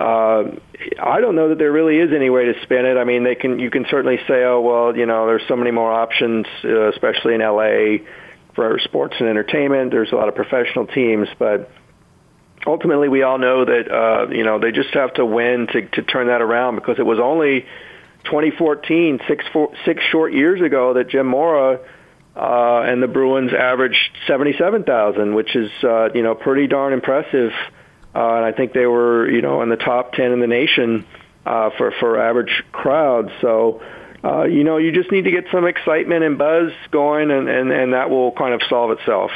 Uh, 0.00 0.54
I 1.02 1.20
don't 1.20 1.34
know 1.34 1.48
that 1.48 1.58
there 1.58 1.72
really 1.72 1.98
is 1.98 2.12
any 2.14 2.30
way 2.30 2.44
to 2.44 2.62
spin 2.62 2.86
it. 2.86 2.96
I 2.96 3.02
mean, 3.02 3.24
they 3.24 3.34
can. 3.34 3.58
You 3.58 3.68
can 3.68 3.84
certainly 3.90 4.18
say, 4.28 4.44
"Oh, 4.44 4.60
well, 4.60 4.96
you 4.96 5.06
know, 5.06 5.26
there's 5.26 5.42
so 5.48 5.56
many 5.56 5.72
more 5.72 5.90
options, 5.90 6.46
uh, 6.62 6.90
especially 6.90 7.34
in 7.34 7.40
LA." 7.40 8.04
For 8.58 8.76
sports 8.80 9.14
and 9.20 9.28
entertainment. 9.28 9.92
There's 9.92 10.10
a 10.10 10.16
lot 10.16 10.26
of 10.26 10.34
professional 10.34 10.88
teams, 10.88 11.28
but 11.38 11.70
ultimately 12.66 13.08
we 13.08 13.22
all 13.22 13.38
know 13.38 13.64
that 13.64 13.88
uh, 13.88 14.26
you 14.32 14.42
know 14.42 14.58
they 14.58 14.72
just 14.72 14.92
have 14.94 15.14
to 15.14 15.24
win 15.24 15.68
to 15.68 15.86
to 15.90 16.02
turn 16.02 16.26
that 16.26 16.42
around 16.42 16.74
because 16.74 16.98
it 16.98 17.06
was 17.06 17.20
only 17.20 17.66
2014, 18.24 19.20
six 19.28 19.44
four, 19.52 19.72
six 19.84 20.02
short 20.10 20.32
years 20.32 20.60
ago 20.60 20.94
that 20.94 21.08
Jim 21.08 21.28
Mora 21.28 21.78
uh, 22.34 22.80
and 22.80 23.00
the 23.00 23.06
Bruins 23.06 23.52
averaged 23.52 24.10
77,000, 24.26 25.36
which 25.36 25.54
is 25.54 25.70
uh, 25.84 26.08
you 26.12 26.24
know 26.24 26.34
pretty 26.34 26.66
darn 26.66 26.92
impressive. 26.92 27.52
Uh, 28.12 28.34
and 28.34 28.44
I 28.44 28.50
think 28.50 28.72
they 28.72 28.86
were 28.86 29.30
you 29.30 29.40
know 29.40 29.62
in 29.62 29.68
the 29.68 29.76
top 29.76 30.14
10 30.14 30.32
in 30.32 30.40
the 30.40 30.48
nation 30.48 31.06
uh, 31.46 31.70
for 31.78 31.92
for 32.00 32.20
average 32.20 32.64
crowds. 32.72 33.30
So 33.40 33.82
uh, 34.24 34.42
you 34.44 34.64
know, 34.64 34.78
you 34.78 34.90
just 34.90 35.12
need 35.12 35.24
to 35.24 35.30
get 35.30 35.46
some 35.52 35.66
excitement 35.66 36.24
and 36.24 36.36
buzz 36.36 36.72
going, 36.90 37.30
and, 37.30 37.48
and, 37.48 37.70
and 37.70 37.92
that 37.92 38.10
will 38.10 38.32
kind 38.32 38.52
of 38.52 38.60
solve 38.68 38.90
itself. 38.90 39.30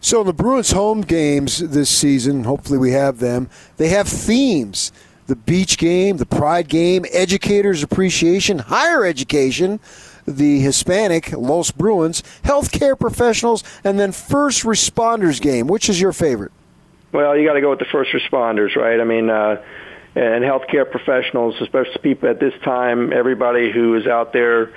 So 0.00 0.22
the 0.24 0.32
Bruins 0.32 0.72
home 0.72 1.00
games 1.00 1.58
this 1.58 1.90
season, 1.90 2.44
hopefully 2.44 2.78
we 2.78 2.92
have 2.92 3.18
them. 3.18 3.48
They 3.76 3.88
have 3.88 4.08
themes: 4.08 4.92
the 5.26 5.36
beach 5.36 5.78
game, 5.78 6.16
the 6.16 6.26
pride 6.26 6.68
game, 6.68 7.04
educators 7.12 7.82
appreciation, 7.82 8.58
higher 8.58 9.04
education, 9.04 9.80
the 10.26 10.60
Hispanic 10.60 11.32
Los 11.32 11.70
Bruins, 11.70 12.22
healthcare 12.42 12.98
professionals, 12.98 13.62
and 13.84 13.98
then 13.98 14.12
first 14.12 14.62
responders 14.62 15.40
game. 15.40 15.66
Which 15.66 15.88
is 15.88 16.00
your 16.00 16.12
favorite? 16.12 16.52
Well, 17.12 17.36
you 17.36 17.46
got 17.46 17.54
to 17.54 17.60
go 17.60 17.70
with 17.70 17.78
the 17.78 17.86
first 17.86 18.10
responders, 18.10 18.74
right? 18.74 19.00
I 19.00 19.04
mean. 19.04 19.30
Uh, 19.30 19.62
and 20.16 20.42
healthcare 20.42 20.90
professionals, 20.90 21.54
especially 21.60 21.98
people 22.02 22.30
at 22.30 22.40
this 22.40 22.54
time, 22.64 23.12
everybody 23.12 23.70
who 23.70 23.94
is 23.96 24.06
out 24.06 24.32
there 24.32 24.72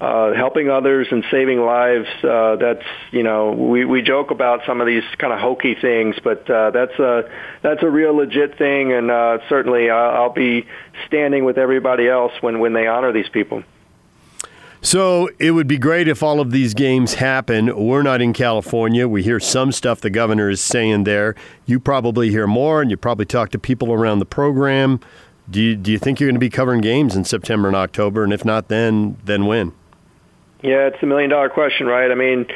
uh, 0.00 0.34
helping 0.34 0.68
others 0.68 1.06
and 1.12 1.24
saving 1.30 1.60
lives. 1.60 2.08
Uh, 2.24 2.56
that's 2.56 2.84
you 3.12 3.22
know 3.22 3.52
we 3.52 3.84
we 3.84 4.02
joke 4.02 4.32
about 4.32 4.62
some 4.66 4.80
of 4.80 4.86
these 4.88 5.04
kind 5.18 5.32
of 5.32 5.38
hokey 5.38 5.76
things, 5.80 6.16
but 6.24 6.50
uh, 6.50 6.72
that's 6.72 6.98
a 6.98 7.30
that's 7.62 7.84
a 7.84 7.88
real 7.88 8.16
legit 8.16 8.58
thing, 8.58 8.92
and 8.92 9.12
uh, 9.12 9.38
certainly 9.48 9.88
I'll, 9.88 10.22
I'll 10.22 10.32
be 10.32 10.66
standing 11.06 11.44
with 11.44 11.56
everybody 11.56 12.08
else 12.08 12.32
when 12.40 12.58
when 12.58 12.72
they 12.72 12.88
honor 12.88 13.12
these 13.12 13.28
people. 13.28 13.62
So 14.84 15.30
it 15.38 15.52
would 15.52 15.68
be 15.68 15.78
great 15.78 16.08
if 16.08 16.24
all 16.24 16.40
of 16.40 16.50
these 16.50 16.74
games 16.74 17.14
happen. 17.14 17.86
We're 17.86 18.02
not 18.02 18.20
in 18.20 18.32
California. 18.32 19.06
We 19.06 19.22
hear 19.22 19.38
some 19.38 19.70
stuff 19.70 20.00
the 20.00 20.10
governor 20.10 20.50
is 20.50 20.60
saying 20.60 21.04
there. 21.04 21.36
You 21.66 21.78
probably 21.78 22.30
hear 22.30 22.48
more, 22.48 22.82
and 22.82 22.90
you 22.90 22.96
probably 22.96 23.24
talk 23.24 23.50
to 23.50 23.60
people 23.60 23.92
around 23.92 24.18
the 24.18 24.26
program. 24.26 24.98
Do 25.48 25.60
you, 25.60 25.76
do 25.76 25.92
you 25.92 25.98
think 25.98 26.18
you're 26.18 26.28
going 26.28 26.34
to 26.34 26.40
be 26.40 26.50
covering 26.50 26.80
games 26.80 27.14
in 27.14 27.24
September 27.24 27.68
and 27.68 27.76
October? 27.76 28.24
And 28.24 28.32
if 28.32 28.44
not, 28.44 28.66
then 28.66 29.16
then 29.24 29.46
when? 29.46 29.72
Yeah, 30.62 30.88
it's 30.88 31.00
a 31.00 31.06
million 31.06 31.30
dollar 31.30 31.48
question, 31.48 31.86
right? 31.86 32.10
I 32.10 32.14
mean, 32.16 32.46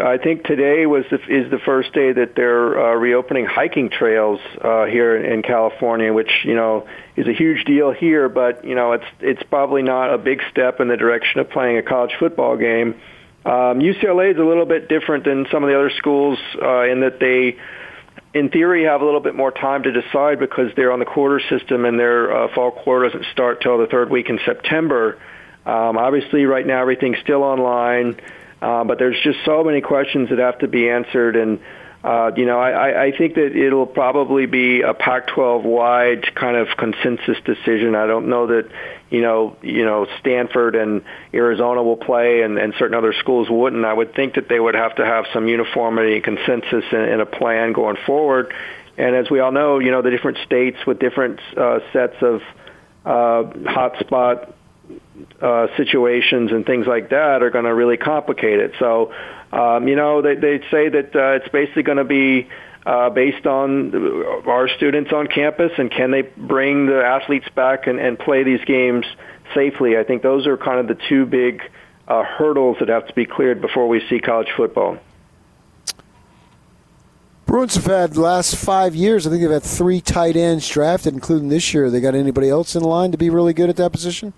I 0.00 0.18
think 0.18 0.44
today 0.44 0.86
was 0.86 1.04
the, 1.10 1.16
is 1.28 1.50
the 1.50 1.58
first 1.58 1.92
day 1.92 2.12
that 2.12 2.34
they're 2.34 2.78
uh, 2.78 2.94
reopening 2.94 3.46
hiking 3.46 3.90
trails 3.90 4.40
uh, 4.60 4.86
here 4.86 5.16
in 5.16 5.42
California, 5.42 6.12
which 6.12 6.30
you 6.44 6.54
know 6.54 6.86
is 7.16 7.26
a 7.26 7.32
huge 7.32 7.64
deal 7.64 7.92
here. 7.92 8.28
But 8.28 8.64
you 8.64 8.74
know, 8.74 8.92
it's 8.92 9.04
it's 9.20 9.42
probably 9.44 9.82
not 9.82 10.12
a 10.12 10.18
big 10.18 10.42
step 10.50 10.80
in 10.80 10.88
the 10.88 10.96
direction 10.96 11.40
of 11.40 11.50
playing 11.50 11.78
a 11.78 11.82
college 11.82 12.12
football 12.18 12.56
game. 12.56 13.00
Um, 13.44 13.80
UCLA 13.80 14.32
is 14.32 14.38
a 14.38 14.44
little 14.44 14.66
bit 14.66 14.88
different 14.88 15.24
than 15.24 15.46
some 15.50 15.62
of 15.62 15.68
the 15.70 15.76
other 15.76 15.90
schools 15.96 16.38
uh, 16.60 16.82
in 16.82 17.00
that 17.00 17.18
they, 17.20 17.56
in 18.38 18.50
theory, 18.50 18.84
have 18.84 19.00
a 19.00 19.04
little 19.04 19.20
bit 19.20 19.34
more 19.34 19.50
time 19.50 19.82
to 19.84 19.92
decide 19.92 20.38
because 20.38 20.70
they're 20.76 20.92
on 20.92 20.98
the 20.98 21.06
quarter 21.06 21.40
system 21.48 21.86
and 21.86 21.98
their 21.98 22.30
uh, 22.30 22.54
fall 22.54 22.70
quarter 22.70 23.08
doesn't 23.08 23.26
start 23.32 23.62
till 23.62 23.78
the 23.78 23.86
third 23.86 24.10
week 24.10 24.28
in 24.28 24.38
September. 24.44 25.18
Um, 25.64 25.96
obviously, 25.96 26.44
right 26.44 26.66
now 26.66 26.82
everything's 26.82 27.18
still 27.18 27.42
online. 27.42 28.20
Uh, 28.60 28.84
but 28.84 28.98
there's 28.98 29.16
just 29.22 29.38
so 29.44 29.64
many 29.64 29.80
questions 29.80 30.28
that 30.28 30.38
have 30.38 30.58
to 30.58 30.68
be 30.68 30.88
answered, 30.88 31.36
and 31.36 31.60
uh, 32.02 32.30
you 32.34 32.46
know, 32.46 32.58
I, 32.58 33.06
I 33.06 33.12
think 33.16 33.34
that 33.34 33.54
it'll 33.54 33.86
probably 33.86 34.46
be 34.46 34.80
a 34.80 34.94
Pac-12 34.94 35.64
wide 35.64 36.34
kind 36.34 36.56
of 36.56 36.68
consensus 36.78 37.36
decision. 37.44 37.94
I 37.94 38.06
don't 38.06 38.30
know 38.30 38.46
that, 38.46 38.70
you 39.10 39.20
know, 39.20 39.58
you 39.60 39.84
know, 39.84 40.06
Stanford 40.18 40.76
and 40.76 41.02
Arizona 41.34 41.82
will 41.82 41.98
play, 41.98 42.40
and, 42.40 42.56
and 42.58 42.72
certain 42.78 42.96
other 42.96 43.12
schools 43.12 43.48
wouldn't. 43.50 43.84
I 43.84 43.92
would 43.92 44.14
think 44.14 44.36
that 44.36 44.48
they 44.48 44.58
would 44.58 44.74
have 44.74 44.96
to 44.96 45.04
have 45.04 45.26
some 45.34 45.46
uniformity 45.46 46.14
and 46.14 46.24
consensus 46.24 46.84
in, 46.90 47.00
in 47.00 47.20
a 47.20 47.26
plan 47.26 47.74
going 47.74 47.98
forward. 48.06 48.54
And 48.96 49.14
as 49.14 49.30
we 49.30 49.40
all 49.40 49.52
know, 49.52 49.78
you 49.78 49.90
know, 49.90 50.00
the 50.00 50.10
different 50.10 50.38
states 50.46 50.78
with 50.86 51.00
different 51.00 51.38
uh, 51.54 51.80
sets 51.92 52.16
of 52.22 52.40
uh, 53.04 53.42
hotspot 53.68 54.54
uh, 55.40 55.66
situations 55.76 56.52
and 56.52 56.64
things 56.64 56.86
like 56.86 57.10
that 57.10 57.42
are 57.42 57.50
going 57.50 57.64
to 57.64 57.74
really 57.74 57.96
complicate 57.96 58.58
it. 58.58 58.72
So, 58.78 59.12
um, 59.52 59.88
you 59.88 59.96
know, 59.96 60.22
they, 60.22 60.34
they 60.34 60.58
say 60.70 60.88
that 60.88 61.14
uh, 61.14 61.42
it's 61.42 61.48
basically 61.48 61.82
going 61.82 61.98
to 61.98 62.04
be 62.04 62.48
uh, 62.86 63.10
based 63.10 63.46
on 63.46 63.94
our 64.46 64.68
students 64.68 65.12
on 65.12 65.26
campus 65.26 65.72
and 65.78 65.90
can 65.90 66.10
they 66.10 66.22
bring 66.22 66.86
the 66.86 67.02
athletes 67.02 67.48
back 67.54 67.86
and, 67.86 67.98
and 67.98 68.18
play 68.18 68.42
these 68.42 68.64
games 68.64 69.04
safely. 69.54 69.96
I 69.98 70.04
think 70.04 70.22
those 70.22 70.46
are 70.46 70.56
kind 70.56 70.80
of 70.80 70.88
the 70.88 71.02
two 71.08 71.26
big 71.26 71.62
uh, 72.08 72.24
hurdles 72.24 72.78
that 72.80 72.88
have 72.88 73.06
to 73.06 73.14
be 73.14 73.26
cleared 73.26 73.60
before 73.60 73.88
we 73.88 74.02
see 74.08 74.18
college 74.18 74.48
football. 74.56 74.98
Bruins 77.46 77.74
have 77.74 77.86
had 77.86 78.12
the 78.12 78.20
last 78.20 78.54
five 78.54 78.94
years. 78.94 79.26
I 79.26 79.30
think 79.30 79.42
they've 79.42 79.50
had 79.50 79.64
three 79.64 80.00
tight 80.00 80.36
ends 80.36 80.68
drafted, 80.68 81.14
including 81.14 81.48
this 81.48 81.74
year. 81.74 81.90
They 81.90 82.00
got 82.00 82.14
anybody 82.14 82.48
else 82.48 82.76
in 82.76 82.82
line 82.84 83.10
to 83.10 83.18
be 83.18 83.28
really 83.28 83.52
good 83.52 83.68
at 83.68 83.76
that 83.76 83.90
position? 83.90 84.32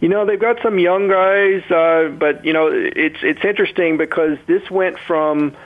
You 0.00 0.08
know, 0.08 0.26
they've 0.26 0.40
got 0.40 0.58
some 0.62 0.78
young 0.78 1.08
guys, 1.08 1.62
uh, 1.70 2.08
but 2.08 2.44
you 2.44 2.52
know, 2.52 2.70
it's 2.72 3.18
it's 3.22 3.44
interesting 3.44 3.96
because 3.96 4.38
this 4.46 4.62
went 4.70 4.96
from 5.06 5.56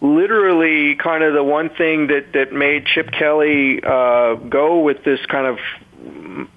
literally 0.00 0.94
kind 0.94 1.24
of 1.24 1.34
the 1.34 1.42
one 1.42 1.70
thing 1.70 2.08
that 2.08 2.32
that 2.34 2.52
made 2.52 2.84
Chip 2.86 3.10
Kelly 3.10 3.82
uh, 3.82 4.34
go 4.34 4.80
with 4.80 5.04
this 5.04 5.20
kind 5.26 5.46
of 5.46 5.58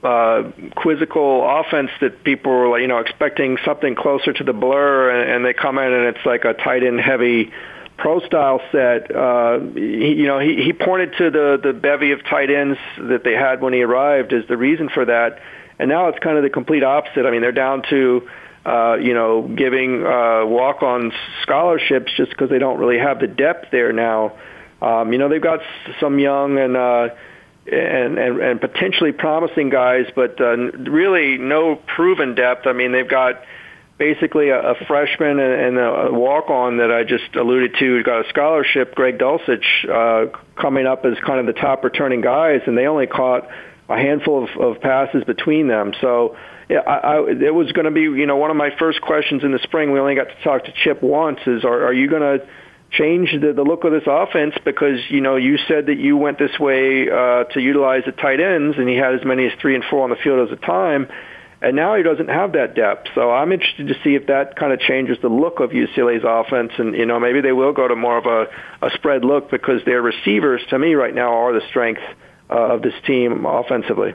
uh, 0.03 0.51
quizzical 0.75 1.47
offense 1.59 1.89
that 2.01 2.23
people 2.23 2.51
were, 2.51 2.79
you 2.79 2.87
know, 2.87 2.99
expecting 2.99 3.57
something 3.65 3.95
closer 3.95 4.33
to 4.33 4.43
the 4.43 4.53
blur, 4.53 5.09
and, 5.09 5.31
and 5.31 5.45
they 5.45 5.53
come 5.53 5.77
in 5.77 5.91
and 5.91 6.15
it's 6.15 6.25
like 6.25 6.43
a 6.43 6.53
tight 6.53 6.83
end 6.83 6.99
heavy 6.99 7.51
pro 7.97 8.19
style 8.19 8.59
set. 8.71 9.13
Uh, 9.15 9.59
he, 9.73 10.13
you 10.15 10.27
know, 10.27 10.39
he, 10.39 10.61
he 10.63 10.73
pointed 10.73 11.13
to 11.17 11.31
the 11.31 11.59
the 11.63 11.73
bevy 11.73 12.11
of 12.11 12.23
tight 12.25 12.49
ends 12.49 12.77
that 12.97 13.23
they 13.23 13.33
had 13.33 13.61
when 13.61 13.73
he 13.73 13.81
arrived 13.83 14.33
as 14.33 14.45
the 14.47 14.57
reason 14.57 14.89
for 14.89 15.05
that 15.05 15.39
and 15.79 15.89
now 15.89 16.07
it's 16.10 16.19
kind 16.19 16.38
of 16.38 16.43
the 16.43 16.49
complete 16.49 16.84
opposite. 16.84 17.25
I 17.25 17.31
mean, 17.31 17.41
they're 17.41 17.51
down 17.51 17.84
to 17.89 18.27
uh, 18.65 18.95
you 19.01 19.13
know, 19.13 19.41
giving 19.47 20.05
uh, 20.05 20.45
walk-on 20.45 21.12
scholarships 21.41 22.12
just 22.15 22.29
because 22.29 22.49
they 22.49 22.60
don't 22.60 22.77
really 22.77 22.99
have 22.99 23.19
the 23.19 23.27
depth 23.27 23.71
there 23.71 23.91
now. 23.91 24.34
Um, 24.81 25.12
you 25.12 25.19
know, 25.19 25.29
they've 25.29 25.41
got 25.41 25.62
some 25.99 26.19
young 26.19 26.57
and 26.57 26.77
uh, 26.77 27.10
and, 27.71 28.17
and 28.17 28.39
and 28.39 28.62
potentially 28.62 29.12
promising 29.12 29.69
guys, 29.69 30.05
but 30.15 30.39
uh, 30.39 30.55
really 30.57 31.38
no 31.38 31.75
proven 31.75 32.36
depth. 32.36 32.67
I 32.67 32.73
mean, 32.73 32.91
they've 32.91 33.10
got 33.10 33.43
basically 33.97 34.49
a, 34.49 34.60
a 34.60 34.75
freshman 34.86 35.39
and, 35.39 35.77
and 35.77 35.77
a 35.77 36.12
walk-on 36.12 36.77
that 36.77 36.91
I 36.91 37.03
just 37.03 37.36
alluded 37.36 37.75
to 37.79 38.03
got 38.03 38.25
a 38.25 38.29
scholarship, 38.29 38.95
Greg 38.95 39.17
Dulcich, 39.19 39.65
uh, 39.88 40.38
coming 40.60 40.86
up 40.86 41.05
as 41.05 41.17
kind 41.25 41.39
of 41.39 41.45
the 41.47 41.60
top 41.60 41.84
returning 41.84 42.21
guys, 42.21 42.62
and 42.67 42.77
they 42.77 42.88
only 42.88 43.07
caught 43.07 43.47
a 43.91 43.97
handful 43.97 44.43
of, 44.43 44.62
of 44.62 44.82
passes 44.82 45.23
between 45.23 45.67
them. 45.67 45.93
So 46.01 46.38
yeah, 46.69 46.80
I, 46.80 47.15
I, 47.17 47.30
it 47.30 47.54
was 47.54 47.71
going 47.73 47.86
to 47.86 47.91
be, 47.91 48.01
you 48.01 48.25
know, 48.25 48.38
one 48.38 48.49
of 48.49 48.58
my 48.58 48.69
first 48.80 49.01
questions 49.01 49.43
in 49.43 49.51
the 49.51 49.60
spring. 49.60 49.91
We 49.91 49.99
only 49.99 50.15
got 50.15 50.30
to 50.30 50.43
talk 50.43 50.65
to 50.65 50.73
Chip 50.84 51.04
once. 51.04 51.39
Is 51.45 51.65
are, 51.65 51.86
are 51.88 51.93
you 51.93 52.10
going 52.10 52.21
to 52.21 52.47
change 52.91 53.32
the, 53.32 53.54
the 53.54 53.63
look 53.63 53.84
of 53.84 53.91
this 53.91 54.04
offense 54.08 54.56
because 54.63 54.99
you 55.10 55.21
know 55.21 55.36
you 55.36 55.58
said 55.67 55.88
that 55.88 55.97
you 55.97 56.17
went 56.17 56.39
this 56.39 56.58
way 56.60 57.10
uh, 57.10 57.43
to 57.45 57.60
utilize 57.60 58.04
the 58.06 58.13
tight 58.13 58.39
ends, 58.39 58.77
and 58.77 58.88
he 58.88 58.95
had 58.95 59.13
as 59.15 59.25
many 59.25 59.45
as 59.45 59.51
three 59.62 59.75
and 59.75 59.84
four 59.89 60.04
on 60.04 60.10
the 60.10 60.15
field 60.15 60.49
at 60.49 60.58
a 60.58 60.62
time. 60.62 61.08
And 61.63 61.75
now 61.75 61.95
he 61.95 62.01
doesn't 62.01 62.30
have 62.30 62.54
that 62.54 62.73
depth. 62.73 63.10
So 63.13 63.30
I'm 63.30 63.51
interested 63.51 63.89
to 63.89 63.93
see 64.04 64.15
if 64.15 64.27
that 64.27 64.56
kind 64.56 64.73
of 64.73 64.80
changes 64.80 65.17
the 65.21 65.30
look 65.30 65.60
of 65.60 65.69
UCLA's 65.69 66.23
offense. 66.25 66.71
And, 66.80 66.95
you 66.95 67.06
know, 67.06 67.19
maybe 67.19 67.39
they 67.41 67.51
will 67.51 67.71
go 67.71 67.88
to 67.88 67.95
more 67.95 68.17
of 68.17 68.25
a, 68.25 68.47
a 68.84 68.89
spread 68.95 69.23
look 69.23 69.51
because 69.51 69.86
their 69.86 70.01
receivers, 70.01 70.62
to 70.71 70.80
me, 70.80 70.95
right 70.95 71.13
now 71.13 71.32
are 71.36 71.54
the 71.54 71.62
strength 71.69 72.01
uh, 72.51 72.73
of 72.73 72.81
this 72.81 72.93
team 73.05 73.45
offensively. 73.45 74.13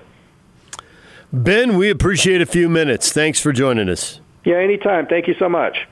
Ben, 1.33 1.77
we 1.77 1.91
appreciate 1.91 2.41
a 2.41 2.47
few 2.47 2.69
minutes. 2.69 3.13
Thanks 3.13 3.41
for 3.41 3.53
joining 3.53 3.89
us. 3.89 4.21
Yeah, 4.45 4.57
anytime. 4.57 5.07
Thank 5.07 5.27
you 5.27 5.35
so 5.39 5.49
much. 5.49 5.89